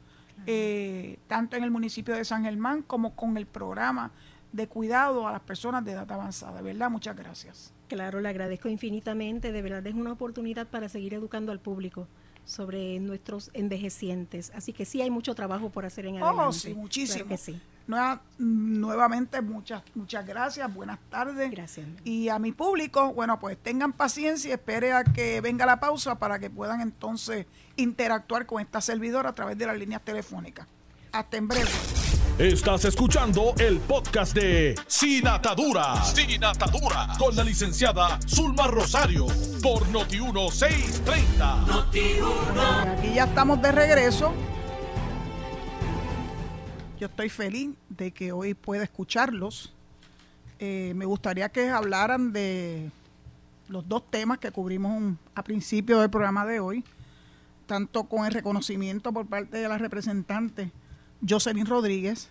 [0.47, 4.11] eh, tanto en el municipio de San Germán como con el programa
[4.53, 6.91] de cuidado a las personas de edad avanzada, ¿verdad?
[6.91, 7.75] Muchas gracias.
[7.89, 12.09] Claro, le agradezco infinitamente, de verdad es una oportunidad para seguir educando al público
[12.49, 14.51] sobre nuestros envejecientes.
[14.55, 16.49] Así que sí hay mucho trabajo por hacer en oh, adelante.
[16.49, 17.37] Oh, sí, muchísimo.
[17.37, 17.61] sí.
[18.39, 21.51] nuevamente, muchas, muchas gracias, buenas tardes.
[21.51, 21.87] Gracias.
[22.05, 26.19] Y a mi público, bueno, pues tengan paciencia y espere a que venga la pausa
[26.19, 30.67] para que puedan entonces interactuar con esta servidora a través de las líneas telefónicas.
[31.13, 31.71] Hasta en breve.
[32.39, 36.01] Estás escuchando el podcast de Sin Atadura.
[36.05, 37.09] Sin Atadura.
[37.19, 39.27] Con la licenciada Zulma Rosario.
[39.61, 41.67] Por Noti1630.
[41.67, 42.97] Noti1.
[42.97, 44.33] Aquí ya estamos de regreso.
[47.01, 49.75] Yo estoy feliz de que hoy pueda escucharlos.
[50.61, 52.93] Eh, me gustaría que hablaran de
[53.67, 56.85] los dos temas que cubrimos a principio del programa de hoy,
[57.67, 60.71] tanto con el reconocimiento por parte de la representante
[61.27, 62.29] Jocelyn Rodríguez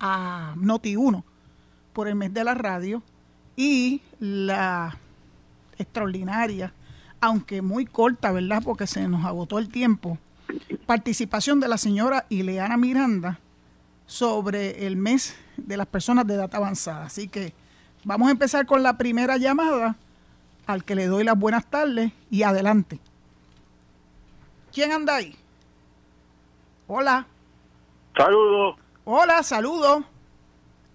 [0.00, 1.22] a Noti1
[1.92, 3.02] por el mes de la radio
[3.56, 4.96] y la
[5.78, 6.72] extraordinaria,
[7.20, 8.62] aunque muy corta, ¿verdad?
[8.64, 10.18] Porque se nos agotó el tiempo,
[10.86, 13.38] participación de la señora Ileana Miranda
[14.06, 17.06] sobre el mes de las personas de edad avanzada.
[17.06, 17.52] Así que
[18.04, 19.96] vamos a empezar con la primera llamada
[20.66, 23.00] al que le doy las buenas tardes y adelante.
[24.72, 25.34] ¿Quién anda ahí?
[26.86, 27.26] Hola.
[28.16, 28.76] Saludos.
[29.04, 30.04] Hola, saludos.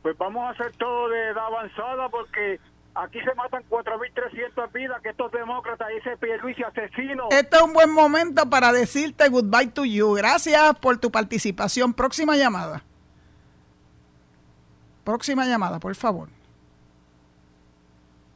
[0.02, 2.60] Pues vamos a hacer todo de edad avanzada porque
[2.96, 6.18] aquí se matan 4.300 vidas que estos demócratas dice
[6.58, 7.28] y asesino.
[7.30, 10.14] Este es un buen momento para decirte goodbye to you.
[10.14, 11.94] Gracias por tu participación.
[11.94, 12.84] Próxima llamada.
[15.04, 16.30] Próxima llamada, por favor.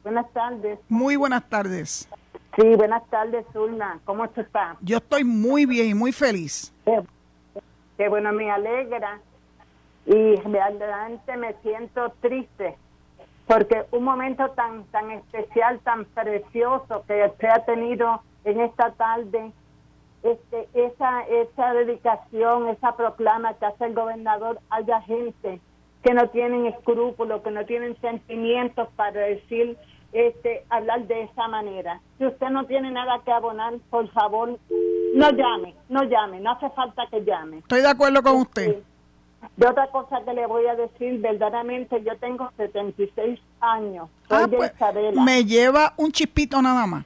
[0.04, 0.78] Buenas tardes.
[0.88, 2.08] Muy buenas tardes.
[2.56, 3.98] Sí, buenas tardes, Zulma.
[4.04, 4.76] ¿Cómo estás?
[4.80, 6.72] Yo estoy muy bien y muy feliz
[7.96, 9.20] que bueno, me alegra
[10.06, 12.76] y realmente me siento triste
[13.46, 19.52] porque un momento tan tan especial, tan precioso que usted ha tenido en esta tarde,
[20.22, 25.60] este, esa esa dedicación, esa proclama que hace el gobernador, haya gente
[26.02, 29.76] que no tienen escrúpulos, que no tienen sentimientos para decir,
[30.12, 32.00] este, hablar de esa manera.
[32.18, 34.56] Si usted no tiene nada que abonar, por favor,
[35.16, 37.58] no llame, no llame, no hace falta que llame.
[37.58, 38.82] Estoy de acuerdo con usted.
[39.56, 44.08] De otra cosa que le voy a decir, verdaderamente yo tengo 76 años.
[44.28, 44.72] Soy ah, pues,
[45.14, 47.04] me lleva un chispito nada más.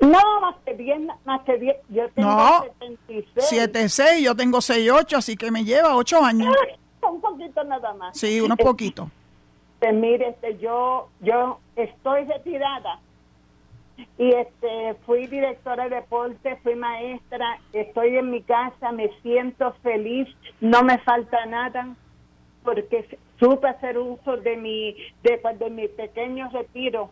[0.00, 1.76] No, más que 10, más que 10.
[1.88, 3.92] Yo tengo no, 76.
[3.92, 6.54] 6, yo tengo 8, así que me lleva 8 años.
[7.02, 8.18] un poquito nada más.
[8.18, 9.08] Sí, unos poquitos.
[9.78, 13.00] Pues mire, este, yo, yo estoy retirada
[14.18, 20.28] y este fui directora de deporte, fui maestra, estoy en mi casa, me siento feliz,
[20.60, 21.94] no me falta nada
[22.64, 23.06] porque
[23.38, 27.10] supe hacer uso de mi de, de mi pequeño retiro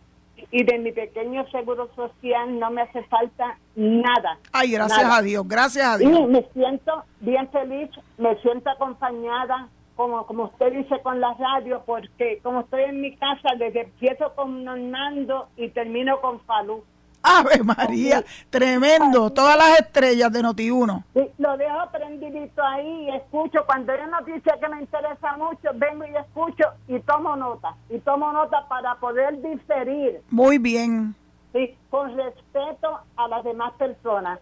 [0.51, 4.37] y de mi pequeño seguro social no me hace falta nada.
[4.51, 6.11] Ay, gracias a Dios, gracias a Dios.
[6.11, 11.83] Y me siento bien feliz, me siento acompañada, como, como usted dice con la radio,
[11.85, 16.83] porque como estoy en mi casa, desde empiezo con Normando y termino con Falú.
[17.25, 21.03] Ave María, tremendo, todas las estrellas de Noti1.
[21.39, 23.65] lo dejo prendidito ahí y escucho.
[23.65, 27.75] Cuando hay una noticia que me interesa mucho, vengo y escucho y tomo nota.
[27.89, 30.21] Y tomo nota para poder diferir.
[30.29, 31.15] Muy bien.
[31.51, 34.39] Sí, con respeto a las demás personas.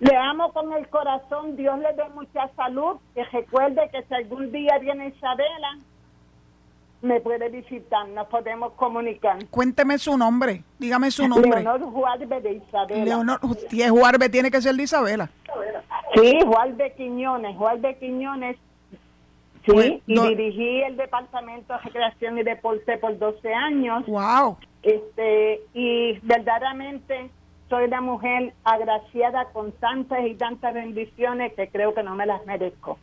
[0.00, 4.52] Le amo con el corazón, Dios le dé mucha salud, que recuerde que si algún
[4.52, 5.78] día viene Isabela,
[7.02, 9.44] me puede visitar, nos podemos comunicar.
[9.46, 11.62] Cuénteme su nombre, dígame su nombre.
[11.62, 13.04] Leonor Juárez de Isabela.
[13.04, 15.30] Leonor, si Juárez, tiene que ser de Isabela.
[16.14, 18.56] Sí, Juárez Quiñones, Juárez Quiñones.
[19.64, 24.06] Sí, pues, y dirigí el Departamento de Recreación y Deporte por 12 años.
[24.06, 24.56] Wow.
[24.82, 27.30] Este, y verdaderamente
[27.68, 32.44] soy una mujer agraciada con tantas y tantas bendiciones que creo que no me las
[32.46, 32.98] merezco.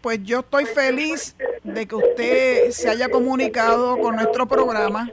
[0.00, 5.10] Pues yo estoy feliz de que usted se haya comunicado con nuestro programa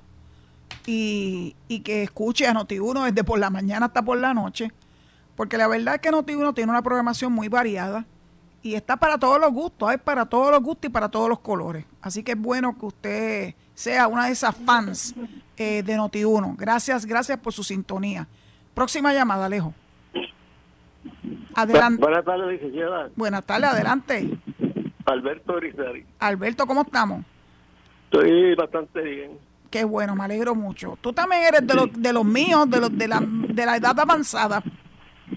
[0.86, 4.72] y, que escuche a Noti1 desde por la mañana hasta por la noche,
[5.38, 8.06] porque la verdad es que Noti1 tiene una programación muy variada
[8.62, 11.40] y está para todos los gustos, hay para todos los gustos y para todos los
[11.40, 11.86] colores.
[12.02, 15.16] Así que es bueno que usted sea una de esas fans
[15.56, 16.58] eh, de Noti1.
[16.58, 18.28] Gracias, gracias por su sintonía.
[18.74, 19.74] Próxima llamada, Alejo.
[21.56, 22.02] Adelante.
[22.02, 23.10] Buenas tardes, licenciada.
[23.16, 24.38] Buenas tardes, adelante.
[25.06, 26.06] Alberto Rizari.
[26.20, 27.26] Alberto, ¿cómo estamos?
[28.06, 29.32] Estoy bastante bien.
[29.70, 30.98] Qué bueno, me alegro mucho.
[31.02, 33.98] Tú también eres de, los, de los míos, de, los, de, la, de la edad
[34.00, 34.62] avanzada.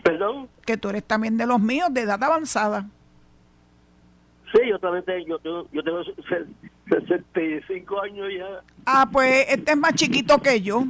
[0.03, 0.49] ¿Perdón?
[0.67, 2.87] Que tú eres también de los míos, de edad avanzada.
[4.53, 6.03] Sí, yo también tengo, yo tengo, yo tengo
[6.89, 8.47] 65 años ya.
[8.87, 10.85] Ah, pues este es más chiquito que yo.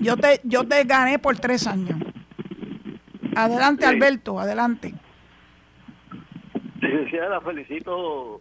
[0.00, 1.98] Yo te, yo te gané por tres años.
[3.34, 4.94] Adelante, Alberto, adelante.
[6.80, 8.40] Licenciada, felicito.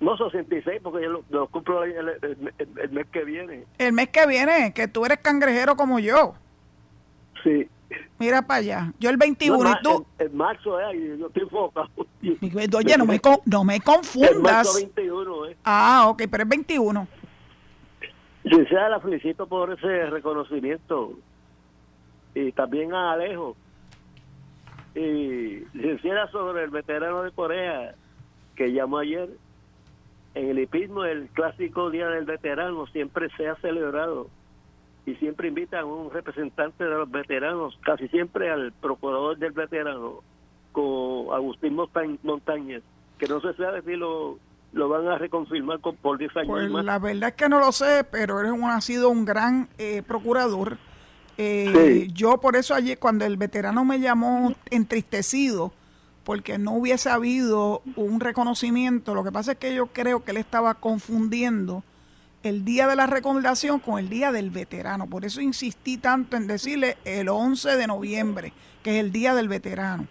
[0.00, 3.64] No 66 porque yo lo, cumplo el, el, mes que viene.
[3.78, 6.34] El mes que viene, que tú eres cangrejero como yo.
[7.42, 7.68] Sí.
[8.18, 8.92] Mira para allá.
[8.98, 10.06] Yo el 21 y tú.
[10.18, 11.88] En, marzo, eh, yo estoy enfocado.
[12.76, 14.32] Oye, no me, no me confundas.
[14.32, 15.56] El marzo 21, eh.
[15.64, 17.08] Ah, ok, pero es 21.
[18.44, 21.12] Licenciada, la felicito por ese reconocimiento.
[22.34, 23.56] Y también a Alejo.
[24.94, 27.94] Y licenciada, sobre el veterano de Corea
[28.56, 29.30] que llamó ayer,
[30.34, 34.28] en el hipismo, el clásico Día del Veterano siempre se ha celebrado
[35.04, 40.20] y siempre invitan a un representante de los veteranos, casi siempre al procurador del veterano,
[40.70, 41.76] con Agustín
[42.22, 42.82] Montañez,
[43.18, 44.38] que no se sabe si lo
[44.72, 47.72] lo van a reconfirmar con, por 10 años pues La verdad es que no lo
[47.72, 50.78] sé, pero él ha sido un gran eh, procurador.
[51.38, 55.72] Eh, yo por eso ayer cuando el veterano me llamó entristecido,
[56.24, 60.36] porque no hubiese habido un reconocimiento, lo que pasa es que yo creo que él
[60.36, 61.82] estaba confundiendo
[62.42, 65.06] el día de la recomendación con el día del veterano.
[65.06, 69.48] Por eso insistí tanto en decirle el 11 de noviembre, que es el día del
[69.48, 70.06] veterano.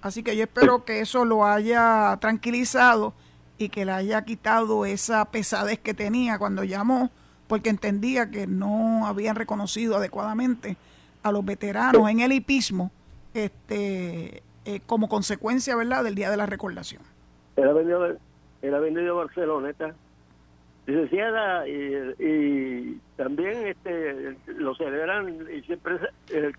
[0.00, 3.14] Así que yo espero que eso lo haya tranquilizado
[3.58, 7.10] y que le haya quitado esa pesadez que tenía cuando llamó,
[7.46, 10.76] porque entendía que no habían reconocido adecuadamente
[11.22, 12.90] a los veteranos en el hipismo
[13.34, 16.04] este, eh, como consecuencia ¿verdad?
[16.04, 17.02] del Día de la Recordación.
[17.56, 18.16] Era venido,
[18.62, 19.94] era venido a Barceloneta,
[20.86, 25.96] licenciada, y, y también este, lo celebran y siempre
[26.30, 26.52] eh,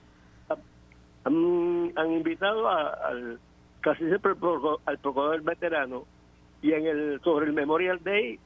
[1.24, 3.40] han, invitado al
[3.82, 4.32] casi siempre
[4.86, 6.06] al procurador veterano
[6.62, 8.40] y en el sobre el Memorial Day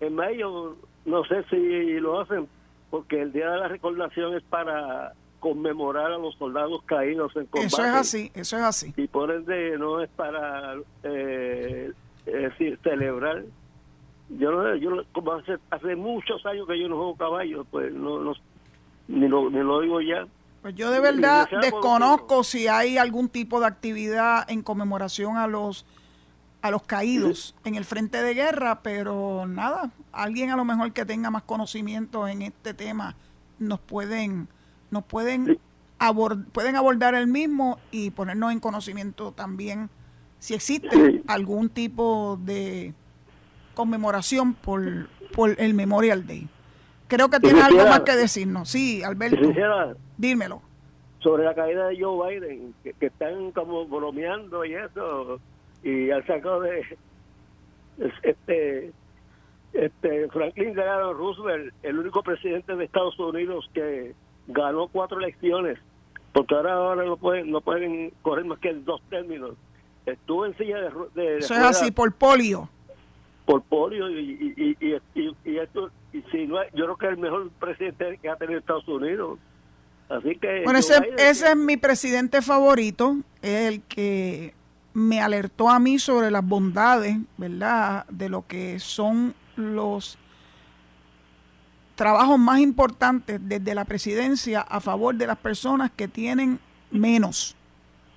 [0.00, 2.48] en mayo no sé si lo hacen
[2.90, 7.66] porque el día de la recordación es para conmemorar a los soldados caídos en combate.
[7.66, 8.94] Eso es así, eso es así.
[8.96, 11.90] Y por ende no es para eh,
[12.24, 13.42] decir celebrar.
[14.28, 18.20] Yo no yo como hace, hace muchos años que yo no juego caballo, pues no,
[18.20, 18.34] no
[19.08, 20.26] ni lo, ni lo digo ya.
[20.62, 25.84] Pues yo de verdad desconozco si hay algún tipo de actividad en conmemoración a los
[26.62, 31.04] a los caídos en el frente de guerra, pero nada, alguien a lo mejor que
[31.04, 33.16] tenga más conocimiento en este tema
[33.58, 34.48] nos pueden
[34.90, 35.58] nos pueden
[36.52, 39.88] pueden abordar el mismo y ponernos en conocimiento también
[40.38, 42.94] si existe algún tipo de
[43.74, 46.48] conmemoración por, por el Memorial Day.
[47.06, 48.68] Creo que tiene algo más que decirnos.
[48.68, 49.48] Sí, Alberto.
[50.16, 50.60] dímelo.
[51.20, 55.38] Sobre la caída de Joe Biden, que, que están como bromeando y eso
[55.82, 56.98] y al saco de
[58.22, 58.92] este
[59.72, 64.14] este Franklin Delano Roosevelt, el único presidente de Estados Unidos que
[64.48, 65.78] ganó cuatro elecciones,
[66.32, 69.56] porque ahora ahora no pueden no pueden correr más que dos términos.
[70.04, 70.78] Estuvo en silla
[71.14, 72.68] de, Eso es así por polio.
[73.46, 77.18] Por polio y, y, y, y, esto y si no yo creo que es el
[77.18, 79.38] mejor presidente que ha tenido Estados Unidos.
[80.08, 84.52] Así que Bueno, ese, ese es mi presidente favorito, el que
[84.94, 90.18] me alertó a mí sobre las bondades, ¿verdad?, de lo que son los
[91.94, 96.58] trabajos más importantes desde la presidencia a favor de las personas que tienen
[96.90, 97.54] menos.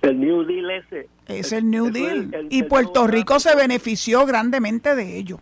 [0.02, 1.08] El New Deal ese.
[1.26, 2.48] Es el, New Deal.
[2.50, 5.40] y Puerto Rico se benefició grandemente de ello.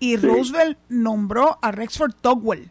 [0.00, 2.68] Y Roosevelt nombró a Rexford Togwell.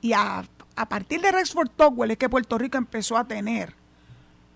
[0.00, 0.44] Y a,
[0.76, 3.72] a partir de Rexford Togwell es que Puerto Rico empezó a tener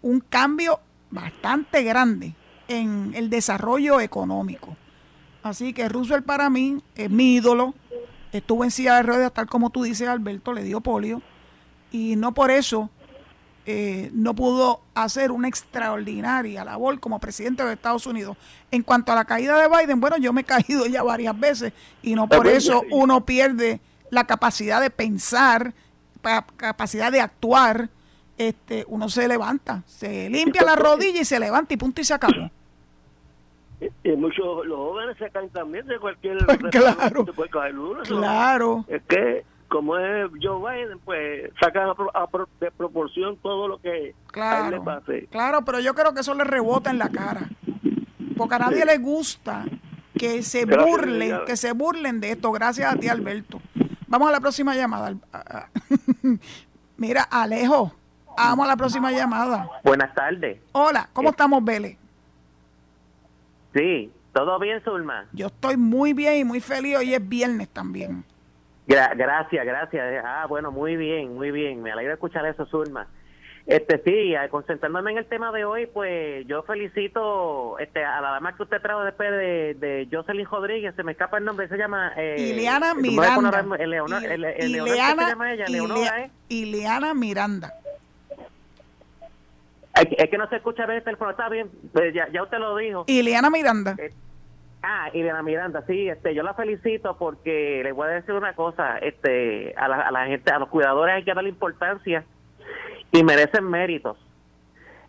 [0.02, 0.80] un cambio
[1.12, 2.34] bastante grande
[2.66, 4.76] en el desarrollo económico.
[5.42, 7.74] Así que Roosevelt para mí es mi ídolo.
[8.32, 11.22] Estuvo en silla de ruedas, tal como tú dices, Alberto, le dio polio.
[11.90, 12.90] Y no por eso
[13.66, 18.36] eh, no pudo hacer una extraordinaria labor como presidente de Estados Unidos.
[18.70, 21.72] En cuanto a la caída de Biden, bueno, yo me he caído ya varias veces
[22.02, 25.74] y no por eso uno pierde la capacidad de pensar,
[26.56, 27.90] capacidad de actuar
[28.38, 32.14] este, uno se levanta, se limpia la rodilla y se levanta y punto y se
[32.14, 32.50] acabó.
[34.04, 37.26] Y muchos los jóvenes se caen también de cualquier pues claro,
[38.04, 38.84] claro.
[38.88, 41.88] Es que como es Joe Biden, pues sacan
[42.60, 45.26] de proporción todo lo que claro, le pase.
[45.30, 47.48] Claro, pero yo creo que eso le rebota en la cara.
[48.36, 49.64] Porque a nadie le gusta
[50.16, 52.52] que se burlen, que se burlen de esto.
[52.52, 53.60] Gracias a ti, Alberto.
[54.08, 55.14] Vamos a la próxima llamada.
[56.98, 57.94] Mira, Alejo.
[58.36, 59.68] Vamos a la próxima llamada.
[59.82, 60.60] Buenas tardes.
[60.72, 61.96] Hola, ¿cómo eh, estamos, Vélez?
[63.74, 65.26] Sí, ¿todo bien, Zulma?
[65.32, 66.96] Yo estoy muy bien y muy feliz.
[66.96, 68.24] Hoy es viernes también.
[68.86, 70.24] gracias, gracias.
[70.24, 71.82] Ah, bueno, muy bien, muy bien.
[71.82, 73.06] Me alegra escuchar eso, Zulma.
[73.66, 78.56] Este sí, concentrándome en el tema de hoy, pues yo felicito este, a la dama
[78.56, 82.12] que usted trajo después de, de Jocelyn Rodríguez, se me escapa el nombre, se llama
[82.16, 83.64] eh, Ileana Miranda.
[86.48, 87.72] Ileana Miranda.
[89.94, 92.76] Es que no se escucha bien el teléfono, está bien, pues ya, ya usted lo
[92.76, 93.04] dijo.
[93.06, 93.94] ¿Y Ileana Miranda?
[93.98, 94.10] Eh,
[94.82, 98.98] ah, Ileana Miranda, sí, este, yo la felicito porque le voy a decir una cosa,
[98.98, 102.24] este, a la, a la gente, a los cuidadores hay que darle importancia
[103.10, 104.16] y merecen méritos.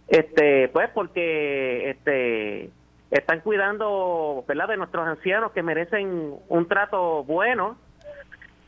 [0.10, 2.70] Este, pues porque, este,
[3.10, 7.78] están cuidando, ¿verdad?, de nuestros ancianos que merecen un trato bueno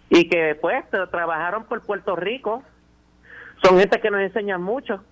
[0.09, 2.63] y que, pues, trabajaron por Puerto Rico.
[3.63, 5.03] Son gente que nos enseñan mucho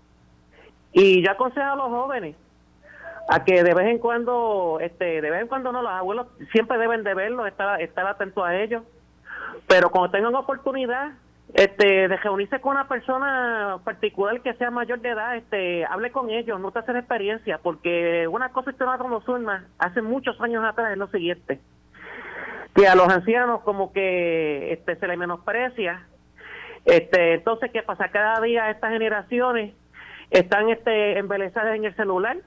[0.93, 2.35] y yo aconsejo a los jóvenes
[3.29, 6.77] a que de vez en cuando, este, de vez en cuando no, los abuelos siempre
[6.77, 8.83] deben de verlos, estar, estar atentos a ellos,
[9.67, 11.13] pero cuando tengan oportunidad
[11.53, 16.29] este, de reunirse con una persona particular que sea mayor de edad, este, hable con
[16.29, 20.63] ellos, no te hacen experiencia, porque una cosa que no como Zulma hace muchos años
[20.65, 21.59] atrás es lo siguiente,
[22.75, 26.07] que a los ancianos como que este, se les menosprecia,
[26.85, 28.09] este, entonces, ¿qué pasa?
[28.09, 29.73] Cada día estas generaciones
[30.33, 32.37] están este, embelezadas en el celular,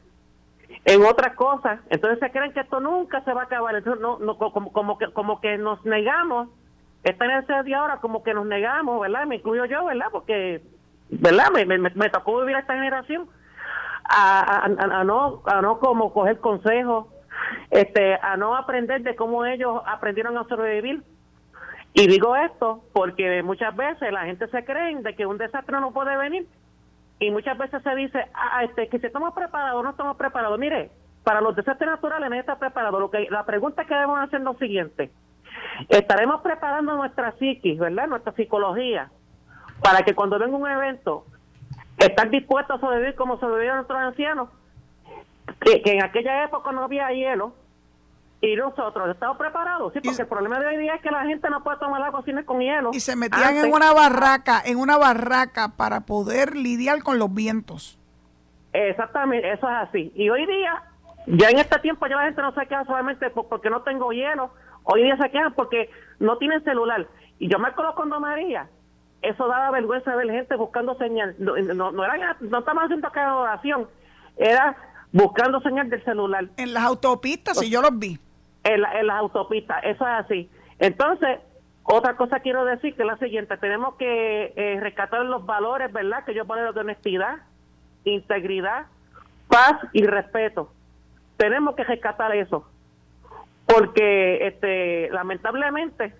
[0.84, 1.80] en otras cosas.
[1.88, 3.74] Entonces se creen que esto nunca se va a acabar.
[3.76, 6.48] Entonces, no, no, como, como, que, como que nos negamos,
[7.04, 9.26] esta en de ahora como que nos negamos, ¿verdad?
[9.26, 10.06] Me incluyo yo, ¿verdad?
[10.10, 10.60] Porque,
[11.08, 11.50] ¿verdad?
[11.54, 13.28] Me, me, me tocó vivir a esta generación.
[14.08, 17.06] A, a, no a no como coger consejos
[17.72, 21.02] este a no aprender de cómo ellos aprendieron a sobrevivir
[21.92, 25.90] y digo esto porque muchas veces la gente se cree de que un desastre no
[25.90, 26.46] puede venir
[27.18, 30.58] y muchas veces se dice, ah, este, que si estamos preparados o no estamos preparados.
[30.58, 30.90] Mire,
[31.24, 33.00] para los desastres naturales no está preparado.
[33.00, 35.10] Lo que, la pregunta que debemos hacer es lo siguiente.
[35.88, 38.06] Estaremos preparando nuestra psiquis, ¿verdad?
[38.06, 39.10] Nuestra psicología,
[39.82, 41.24] para que cuando venga un evento,
[41.98, 44.50] estar dispuestos a sobrevivir como sobrevivieron nuestros ancianos,
[45.60, 47.54] que, en aquella época no había hielo,
[48.46, 51.50] y nosotros estamos preparados, sí, porque el problema de hoy día es que la gente
[51.50, 52.90] no puede tomar agua sin con hielo.
[52.92, 57.98] Y se metían en una barraca, en una barraca para poder lidiar con los vientos.
[58.72, 60.12] Exactamente, eso es así.
[60.14, 60.82] Y hoy día,
[61.26, 64.50] ya en este tiempo ya la gente no se queda solamente porque no tengo hielo,
[64.84, 65.90] hoy día se quedan porque
[66.20, 67.06] no tienen celular.
[67.38, 68.68] Y yo me coloco con María,
[69.22, 71.34] eso daba vergüenza ver gente buscando señal.
[71.38, 71.56] No,
[71.90, 73.88] no, era, no estamos haciendo cada oración,
[74.36, 74.76] era
[75.10, 76.46] buscando señal del celular.
[76.56, 78.20] En las autopistas, si yo los vi.
[78.66, 80.50] En, en las autopistas, eso es así.
[80.78, 81.38] Entonces,
[81.84, 86.24] otra cosa quiero decir que es la siguiente, tenemos que eh, rescatar los valores, ¿verdad?
[86.24, 87.36] Que yo pongo de honestidad,
[88.04, 88.86] integridad,
[89.48, 90.72] paz y respeto.
[91.36, 92.68] Tenemos que rescatar eso.
[93.66, 96.14] Porque este lamentablemente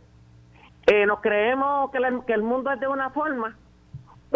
[0.87, 3.57] eh, nos creemos que, que el mundo es de una forma,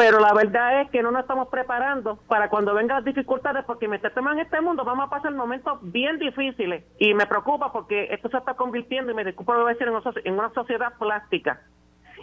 [0.01, 3.87] pero la verdad es que no nos estamos preparando para cuando vengan las dificultades, porque
[3.87, 8.09] mientras estemos en este mundo vamos a pasar momentos bien difíciles y me preocupa porque
[8.11, 9.89] esto se está convirtiendo, y me disculpo decir,
[10.25, 11.61] en una sociedad plástica.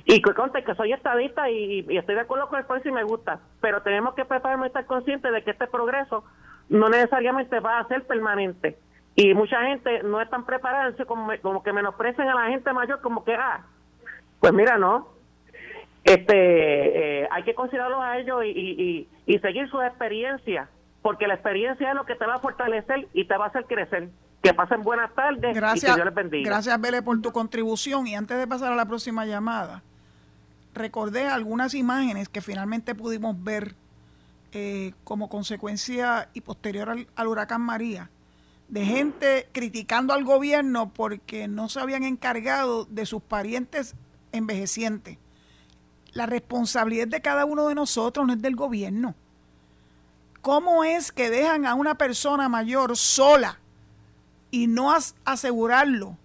[0.05, 3.03] Y que conte que soy estadista y, estoy de acuerdo con el país y me
[3.03, 6.23] gusta, pero tenemos que prepararnos y estar conscientes de que este progreso
[6.69, 8.80] no necesariamente va a ser permanente.
[9.13, 13.23] Y mucha gente no están preparadas, como, como que menosprecian a la gente mayor, como
[13.23, 13.67] que, ah,
[14.39, 15.16] pues mira, no.
[16.08, 20.70] Este, eh, hay que considerarlos a ellos y, y, seguir su experiencia,
[21.01, 23.66] porque la experiencia es lo que te va a fortalecer y te va a hacer
[23.66, 24.10] crecer.
[24.41, 26.49] Que pasen buenas tardes gracias, y que Dios les bendiga.
[26.49, 28.08] Gracias, Bele, por tu contribución.
[28.08, 29.84] Y antes de pasar a la próxima llamada,
[30.74, 33.76] recordé algunas imágenes que finalmente pudimos ver
[34.53, 38.12] eh, como consecuencia y posterior al, huracán María,
[38.70, 43.93] de gente criticando al gobierno porque no se habían encargado de sus parientes
[44.32, 45.18] envejecientes.
[46.18, 49.13] La responsabilidad de cada uno de nosotros no es del gobierno.
[50.41, 53.59] ¿Cómo es que dejan a una persona mayor sola
[54.49, 54.91] y no
[55.26, 56.18] asegurarlo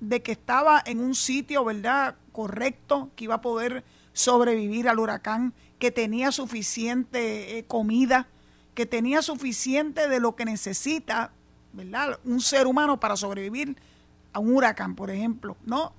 [0.00, 3.84] de que estaba en un sitio, ¿verdad?, correcto, que iba a poder
[4.14, 8.28] sobrevivir al huracán, que tenía suficiente eh, comida,
[8.74, 11.30] que tenía suficiente de lo que necesita,
[11.74, 12.18] ¿verdad?
[12.24, 13.76] Un ser humano para sobrevivir
[14.32, 15.58] a un huracán, por ejemplo.
[15.66, 15.92] No,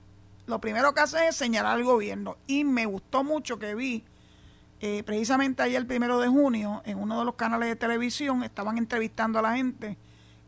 [0.48, 2.38] lo primero que hace es señalar al gobierno.
[2.48, 4.04] Y me gustó mucho que vi,
[4.80, 8.78] eh, precisamente ayer, el primero de junio, en uno de los canales de televisión, estaban
[8.78, 9.98] entrevistando a la gente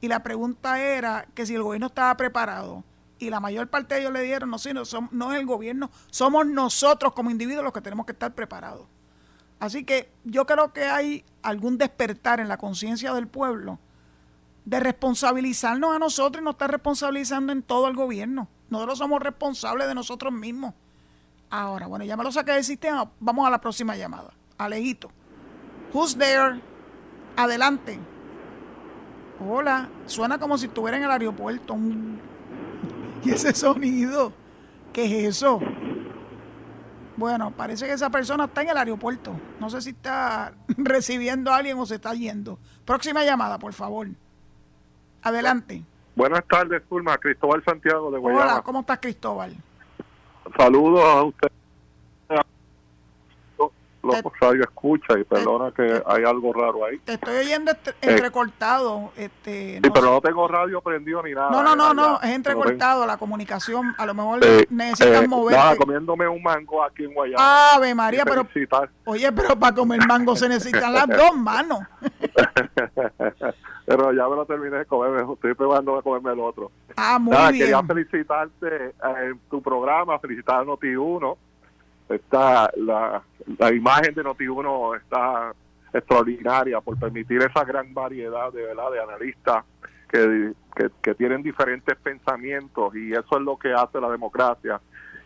[0.01, 2.83] y la pregunta era que si el gobierno estaba preparado
[3.17, 6.45] y la mayor parte de ellos le dieron, no, sino no es el gobierno, somos
[6.47, 8.87] nosotros como individuos los que tenemos que estar preparados.
[9.59, 13.77] Así que yo creo que hay algún despertar en la conciencia del pueblo
[14.63, 18.47] de responsabilizarnos a nosotros y no estar responsabilizando en todo el gobierno.
[18.69, 20.73] Nosotros somos responsables de nosotros mismos.
[21.49, 23.09] Ahora, bueno, ya me lo saqué del sistema.
[23.19, 24.31] Vamos a la próxima llamada.
[24.57, 25.09] Alejito.
[25.93, 26.61] Who's there?
[27.35, 27.99] Adelante.
[29.39, 29.89] Hola.
[30.05, 31.75] Suena como si estuviera en el aeropuerto.
[33.23, 34.33] ¿Y ese sonido?
[34.93, 35.59] ¿Qué es eso?
[37.17, 39.37] Bueno, parece que esa persona está en el aeropuerto.
[39.59, 42.59] No sé si está recibiendo a alguien o se está yendo.
[42.85, 44.07] Próxima llamada, por favor.
[45.21, 45.83] Adelante.
[46.15, 47.17] Buenas tardes, Zulma.
[47.17, 48.43] Cristóbal Santiago de Guayama.
[48.43, 49.55] Hola, ¿cómo estás, Cristóbal?
[50.57, 51.49] Saludos a usted
[54.01, 56.99] los radio escucha y perdona que hay algo raro ahí.
[56.99, 59.11] Te estoy oyendo eh, entrecortado.
[59.15, 61.49] Este, sí, pero no tengo radio prendido ni nada.
[61.49, 63.93] No, no, no, no, es entrecortado la comunicación.
[63.97, 65.57] A lo mejor eh, necesitas eh, moverte.
[65.57, 67.73] Nada, comiéndome un mango aquí en Guayama.
[67.73, 68.47] Ave María, pero.
[69.05, 71.79] Oye, pero para comer mango se necesitan las dos manos.
[73.89, 76.71] pero ya me lo terminé de comer, estoy probando de comerme el otro.
[76.95, 77.53] Ah, muy bien.
[77.53, 81.35] Quería felicitarte en tu programa, felicitar a Noti1
[82.07, 83.23] está la,
[83.57, 85.53] la imagen de Noti1 está
[85.91, 89.65] extraordinaria por permitir esa gran variedad de verdad de analistas
[90.07, 90.53] que,
[91.01, 94.79] que, tienen diferentes pensamientos y eso es lo que hace la democracia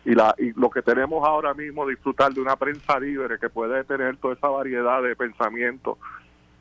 [0.06, 3.84] y, la, y lo que tenemos ahora mismo disfrutar de una prensa libre que puede
[3.84, 5.98] tener toda esa variedad de pensamientos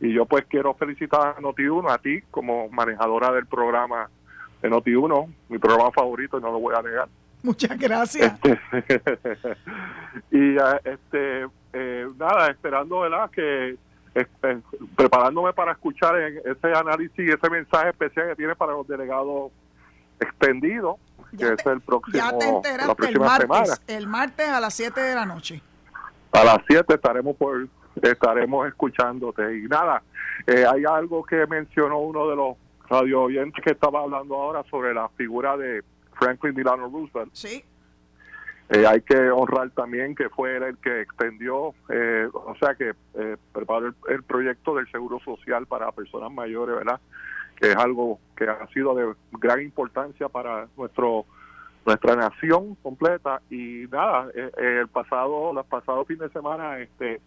[0.04, 4.10] y yo pues quiero felicitar a Noti1 a ti como manejadora del programa
[4.62, 7.08] de Noti1 mi programa favorito y no lo voy a negar
[7.44, 8.34] Muchas gracias.
[8.42, 9.52] Este,
[10.32, 13.30] y este eh, nada, esperando, ¿verdad?
[13.32, 13.76] Que
[14.16, 14.60] este,
[14.96, 19.52] preparándome para escuchar ese análisis y ese mensaje especial que tiene para los delegados
[20.22, 20.96] extendidos,
[21.38, 22.18] que es el próximo.
[22.18, 25.62] Ya te enteraste el martes, el martes a las 7 de la noche.
[26.32, 27.68] A las 7 estaremos por
[28.02, 29.58] estaremos escuchándote.
[29.58, 30.02] Y nada,
[30.48, 32.58] eh, hay algo que mencionó uno de los
[32.90, 35.84] radio oyente que estaba hablando ahora sobre la figura de
[36.18, 37.34] Franklin Delano Roosevelt.
[37.34, 37.64] Sí.
[38.70, 42.94] Eh, hay que honrar también que fue él el que extendió, eh, o sea, que
[43.16, 47.00] eh, preparó el, el, proyecto del seguro social para personas mayores, ¿verdad?
[47.56, 51.26] Que es algo que ha sido de gran importancia para nuestro
[51.86, 57.20] nuestra nación completa y nada, el pasado, los pasados fines de semana, este,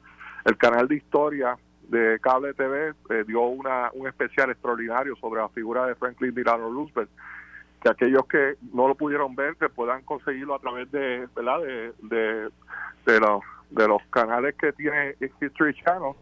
[0.47, 2.95] el canal de historia de Cable TV
[3.27, 7.11] dio una, un especial extraordinario sobre la figura de Franklin Delano Roosevelt
[7.83, 11.93] que aquellos que no lo pudieron ver que puedan conseguirlo a través de verdad de,
[12.03, 12.51] de,
[13.05, 16.15] de los de los canales que tiene History Channel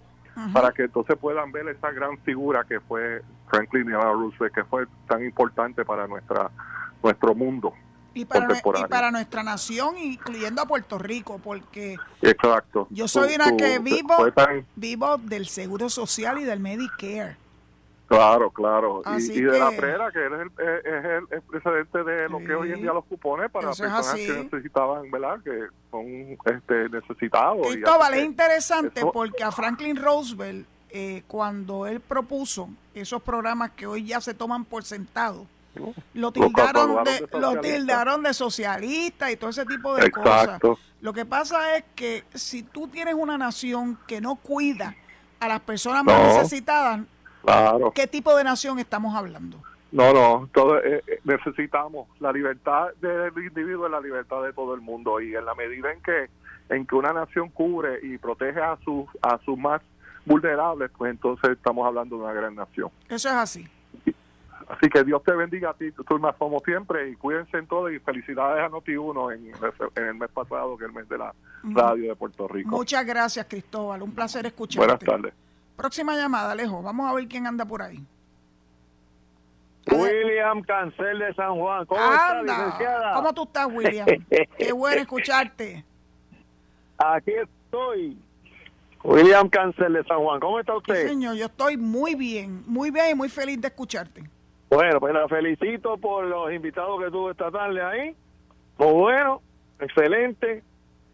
[0.52, 4.86] para que entonces puedan ver esa gran figura que fue Franklin Delano Roosevelt que fue
[5.06, 6.50] tan importante para nuestra
[7.02, 7.74] nuestro mundo
[8.14, 13.56] y para, y para nuestra nación incluyendo a Puerto Rico porque exacto yo soy una
[13.56, 14.14] que vivo
[14.76, 17.36] vivo del seguro social y del Medicare
[18.06, 19.02] Claro, claro.
[19.18, 22.92] Y, de la PRERA, que él es el, presidente de lo que hoy en día
[22.92, 25.40] los cupones para personas que necesitaban, ¿verdad?
[25.42, 26.06] Que son
[26.44, 27.66] este, necesitados.
[27.66, 34.04] Cristóbal, es interesante porque a Franklin Roosevelt, eh, cuando él propuso esos programas que hoy
[34.04, 35.46] ya se toman por sentado,
[36.14, 40.60] lo tildaron de, lo tildaron de socialista y todo ese tipo de cosas.
[41.00, 44.94] Lo que pasa es que si tú tienes una nación que no cuida
[45.40, 47.00] a las personas más necesitadas,
[47.44, 47.90] Claro.
[47.92, 49.58] ¿Qué tipo de nación estamos hablando?
[49.92, 54.74] No, no, todo, eh, eh, necesitamos la libertad del individuo y la libertad de todo
[54.74, 56.28] el mundo y en la medida en que
[56.70, 59.82] en que una nación cubre y protege a sus a sus más
[60.24, 62.90] vulnerables, pues entonces estamos hablando de una gran nación.
[63.08, 63.68] Eso es así.
[64.68, 67.90] Así que Dios te bendiga a ti, tú más como siempre, y cuídense en todo
[67.90, 69.52] y felicidades a Noti1 en,
[69.96, 72.70] en, el mes pasado, que es el mes de la radio de Puerto Rico.
[72.70, 74.02] Muchas gracias, Cristóbal.
[74.02, 74.86] Un placer escucharte.
[74.86, 75.34] Buenas tardes.
[75.76, 76.82] Próxima llamada, Alejo.
[76.82, 78.02] Vamos a ver quién anda por ahí.
[79.90, 81.84] William Cancel de San Juan.
[81.86, 83.14] ¿Cómo estás, licenciada?
[83.14, 84.06] ¿Cómo tú estás, William?
[84.56, 85.84] Qué bueno escucharte.
[86.96, 88.16] Aquí estoy.
[89.02, 90.40] William Cancel de San Juan.
[90.40, 91.02] ¿Cómo está usted?
[91.02, 94.24] Sí, señor, yo estoy muy bien, muy bien y muy feliz de escucharte.
[94.70, 98.16] Bueno, pues la felicito por los invitados que tuvo esta tarde ahí.
[98.78, 99.40] Muy bueno,
[99.80, 100.62] excelente.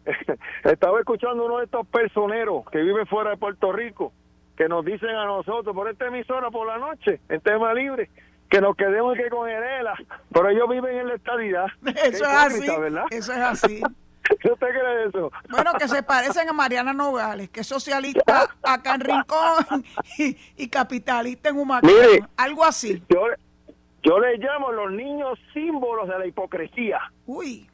[0.63, 4.13] Estaba escuchando uno de estos personeros que vive fuera de Puerto Rico
[4.61, 8.09] que nos dicen a nosotros por esta emisora por la noche, en tema libre,
[8.47, 9.95] que nos quedemos que con Herela,
[10.31, 11.65] pero ellos viven en la estadidad.
[11.85, 13.05] Eso es así, ¿verdad?
[13.09, 13.81] Eso es así.
[14.29, 15.31] ¿Usted cree eso?
[15.49, 19.85] Bueno, que se parecen a Mariana Nogales, que es socialista acá en Rincón
[20.57, 21.91] y, capitalista en Humacao.
[22.37, 23.01] Algo así.
[23.09, 23.25] Yo,
[24.03, 26.99] yo le llamo los niños símbolos de la hipocresía.
[27.25, 27.69] Uy.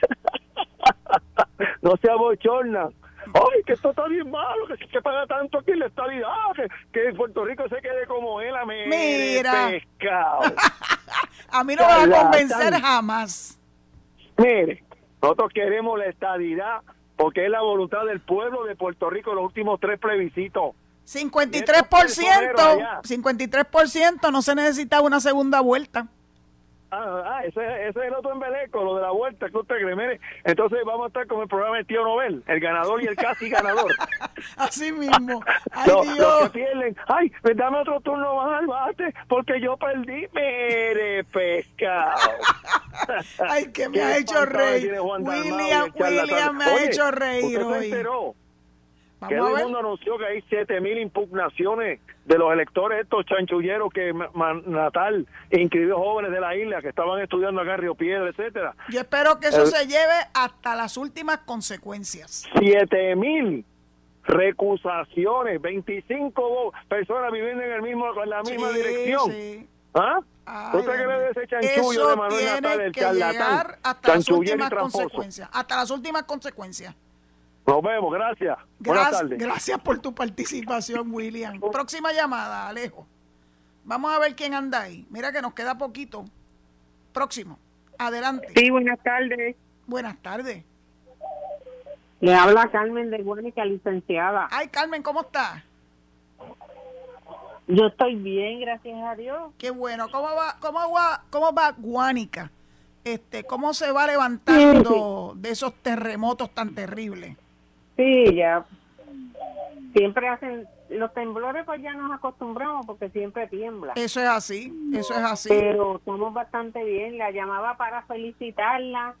[1.82, 2.92] no se abochornan
[3.34, 7.08] ay, que esto está bien malo, que se paga tanto aquí la estabilidad, que, que
[7.08, 9.68] en Puerto Rico se quede como él a Mira.
[9.70, 10.40] pescado.
[11.50, 13.60] a mí no me va a convencer jamás.
[14.36, 14.82] Mire,
[15.22, 16.80] nosotros queremos la estabilidad
[17.16, 20.74] porque es la voluntad del pueblo de Puerto Rico los últimos tres plebiscitos.
[21.06, 26.08] 53%, 53% no se necesita una segunda vuelta.
[26.94, 29.96] Ah, ah, ese, ese, es el otro embeleco, lo de la vuelta que usted cree.
[29.96, 33.16] Mire, entonces vamos a estar con el programa de Tío Nobel, el ganador y el
[33.16, 33.90] casi ganador.
[34.58, 35.42] Así mismo.
[35.70, 36.42] Ay, Dios.
[36.42, 40.28] que pierden, ay, pues dame otro turno más al bate, porque yo perdí.
[40.34, 42.30] Mire, pescado.
[43.48, 44.92] ay, que me ha hecho reír.
[45.00, 47.90] William, William me ha hecho reír hoy.
[47.90, 48.02] Se
[49.28, 54.12] que el mundo anunció que hay 7000 impugnaciones de los electores estos chanchulleros que
[54.66, 58.74] Natal inscribió jóvenes de la isla que estaban estudiando acá en Río Piedra, etcétera.
[58.88, 62.46] Yo espero que eso se lleve hasta las últimas consecuencias.
[62.58, 63.64] 7000
[64.24, 69.68] recusaciones, 25 personas viviendo en el mismo en la misma dirección.
[69.94, 70.20] ¿Ah?
[70.74, 73.76] ¿Usted cree de ese chanchullo de Manuel Natal, el charlatán?
[73.82, 75.48] Hasta las últimas consecuencias.
[75.52, 76.94] Hasta las últimas consecuencias.
[77.66, 78.58] Nos vemos, gracias.
[78.78, 79.38] Buenas tardes.
[79.38, 81.60] Gracias por tu participación, William.
[81.72, 83.06] Próxima llamada, Alejo.
[83.84, 85.06] Vamos a ver quién anda ahí.
[85.10, 86.24] Mira que nos queda poquito.
[87.12, 87.58] Próximo.
[87.98, 88.48] Adelante.
[88.56, 89.56] Sí, buenas tardes.
[89.86, 90.64] Buenas tardes.
[92.20, 94.48] Le habla Carmen de Guánica, licenciada.
[94.50, 95.62] Ay, Carmen, ¿cómo estás?
[97.66, 99.52] Yo estoy bien, gracias a Dios.
[99.58, 100.08] Qué bueno.
[100.10, 102.50] ¿Cómo va, cómo va, cómo va Guánica?
[103.04, 107.36] Este, ¿Cómo se va levantando de esos terremotos tan terribles?
[107.96, 108.64] Sí, ya.
[109.94, 113.92] Siempre hacen los temblores, pues ya nos acostumbramos porque siempre tiembla.
[113.96, 115.48] Eso es así, eso es así.
[115.48, 117.18] Pero estamos bastante bien.
[117.18, 119.14] La llamaba para felicitarla.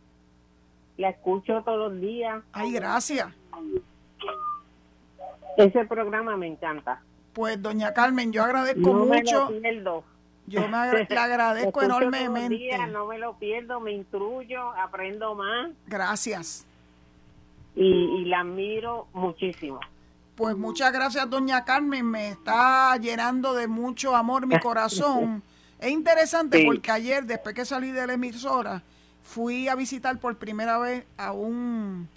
[0.96, 2.42] La escucho todos los días.
[2.52, 3.28] Ay, gracias.
[5.56, 7.02] Ese programa me encanta.
[7.32, 9.50] Pues, doña Carmen, yo agradezco mucho.
[10.46, 12.86] Yo me le agradezco enormemente.
[12.88, 15.70] no me lo pierdo, me instruyo, aprendo más.
[15.86, 16.66] Gracias.
[17.74, 19.80] Y, y la admiro muchísimo.
[20.34, 22.06] Pues muchas gracias, doña Carmen.
[22.06, 25.42] Me está llenando de mucho amor mi corazón.
[25.78, 28.82] es interesante porque ayer, después que salí de la emisora,
[29.22, 32.08] fui a visitar por primera vez a un,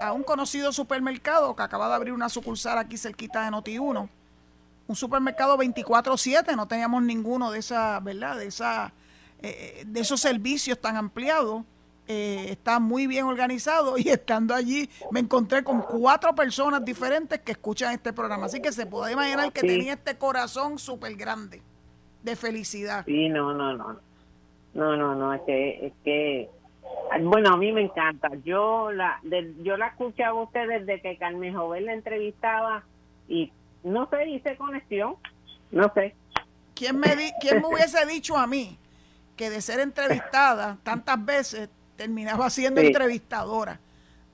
[0.00, 4.08] a un conocido supermercado que acaba de abrir una sucursal aquí cerquita de Noti1.
[4.86, 8.36] Un supermercado 24/7, no teníamos ninguno de esa, ¿verdad?
[8.36, 8.92] De esa
[9.42, 11.64] eh, de esos servicios tan ampliados.
[12.12, 17.52] Eh, está muy bien organizado y estando allí me encontré con cuatro personas diferentes que
[17.52, 18.46] escuchan este programa.
[18.46, 21.62] Así que se puede imaginar que tenía este corazón súper grande
[22.24, 23.04] de felicidad.
[23.06, 24.00] Sí, no, no, no.
[24.74, 26.50] No, no, no, es que, es que,
[27.22, 28.28] bueno, a mí me encanta.
[28.44, 29.20] Yo la,
[29.62, 32.82] yo la escuchaba a usted desde que Carmen Joven la entrevistaba
[33.28, 33.52] y
[33.84, 35.14] no sé, hice conexión,
[35.70, 36.16] no sé.
[36.74, 37.06] ¿Quién me,
[37.40, 38.76] ¿Quién me hubiese dicho a mí
[39.36, 41.70] que de ser entrevistada tantas veces
[42.00, 43.78] terminaba siendo entrevistadora.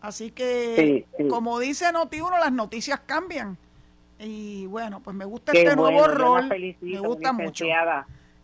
[0.01, 3.59] Así que, como dice Noti1, las noticias cambian.
[4.21, 6.49] Y bueno, pues me gusta este nuevo rol.
[6.81, 7.65] Me gusta mucho.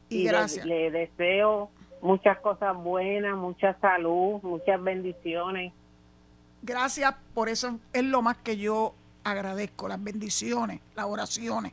[0.09, 0.67] Y, gracias.
[0.67, 1.71] Le, deseo
[2.01, 5.73] muchas cosas buenas, mucha salud, muchas bendiciones.
[6.63, 8.93] Gracias, por eso es lo más que yo
[9.23, 11.73] agradezco, las bendiciones, las oraciones.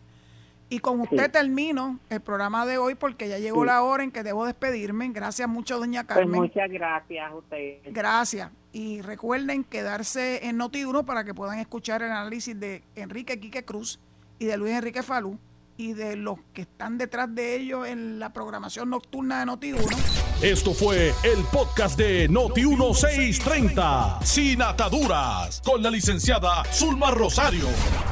[0.70, 4.22] Y con usted termino el programa de hoy porque ya llegó la hora en que
[4.22, 5.10] debo despedirme.
[5.10, 6.42] Gracias mucho, doña pues Carmen.
[6.42, 7.80] muchas gracias a usted.
[7.86, 8.52] Gracias.
[8.72, 14.00] Y recuerden quedarse en Noti1 para que puedan escuchar el análisis de Enrique Quique Cruz
[14.38, 15.40] y de Luis Enrique Falú
[15.80, 19.96] y de los que están detrás de ellos en la programación nocturna de Noti1.
[20.42, 27.68] Esto fue el podcast de Noti1630, sin ataduras, con la licenciada Zulma Rosario.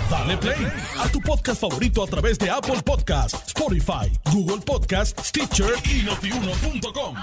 [0.10, 0.66] Dale play
[0.98, 7.16] a tu podcast favorito a través de Apple Podcasts, Spotify, Google Podcasts, Stitcher y notiuno.com.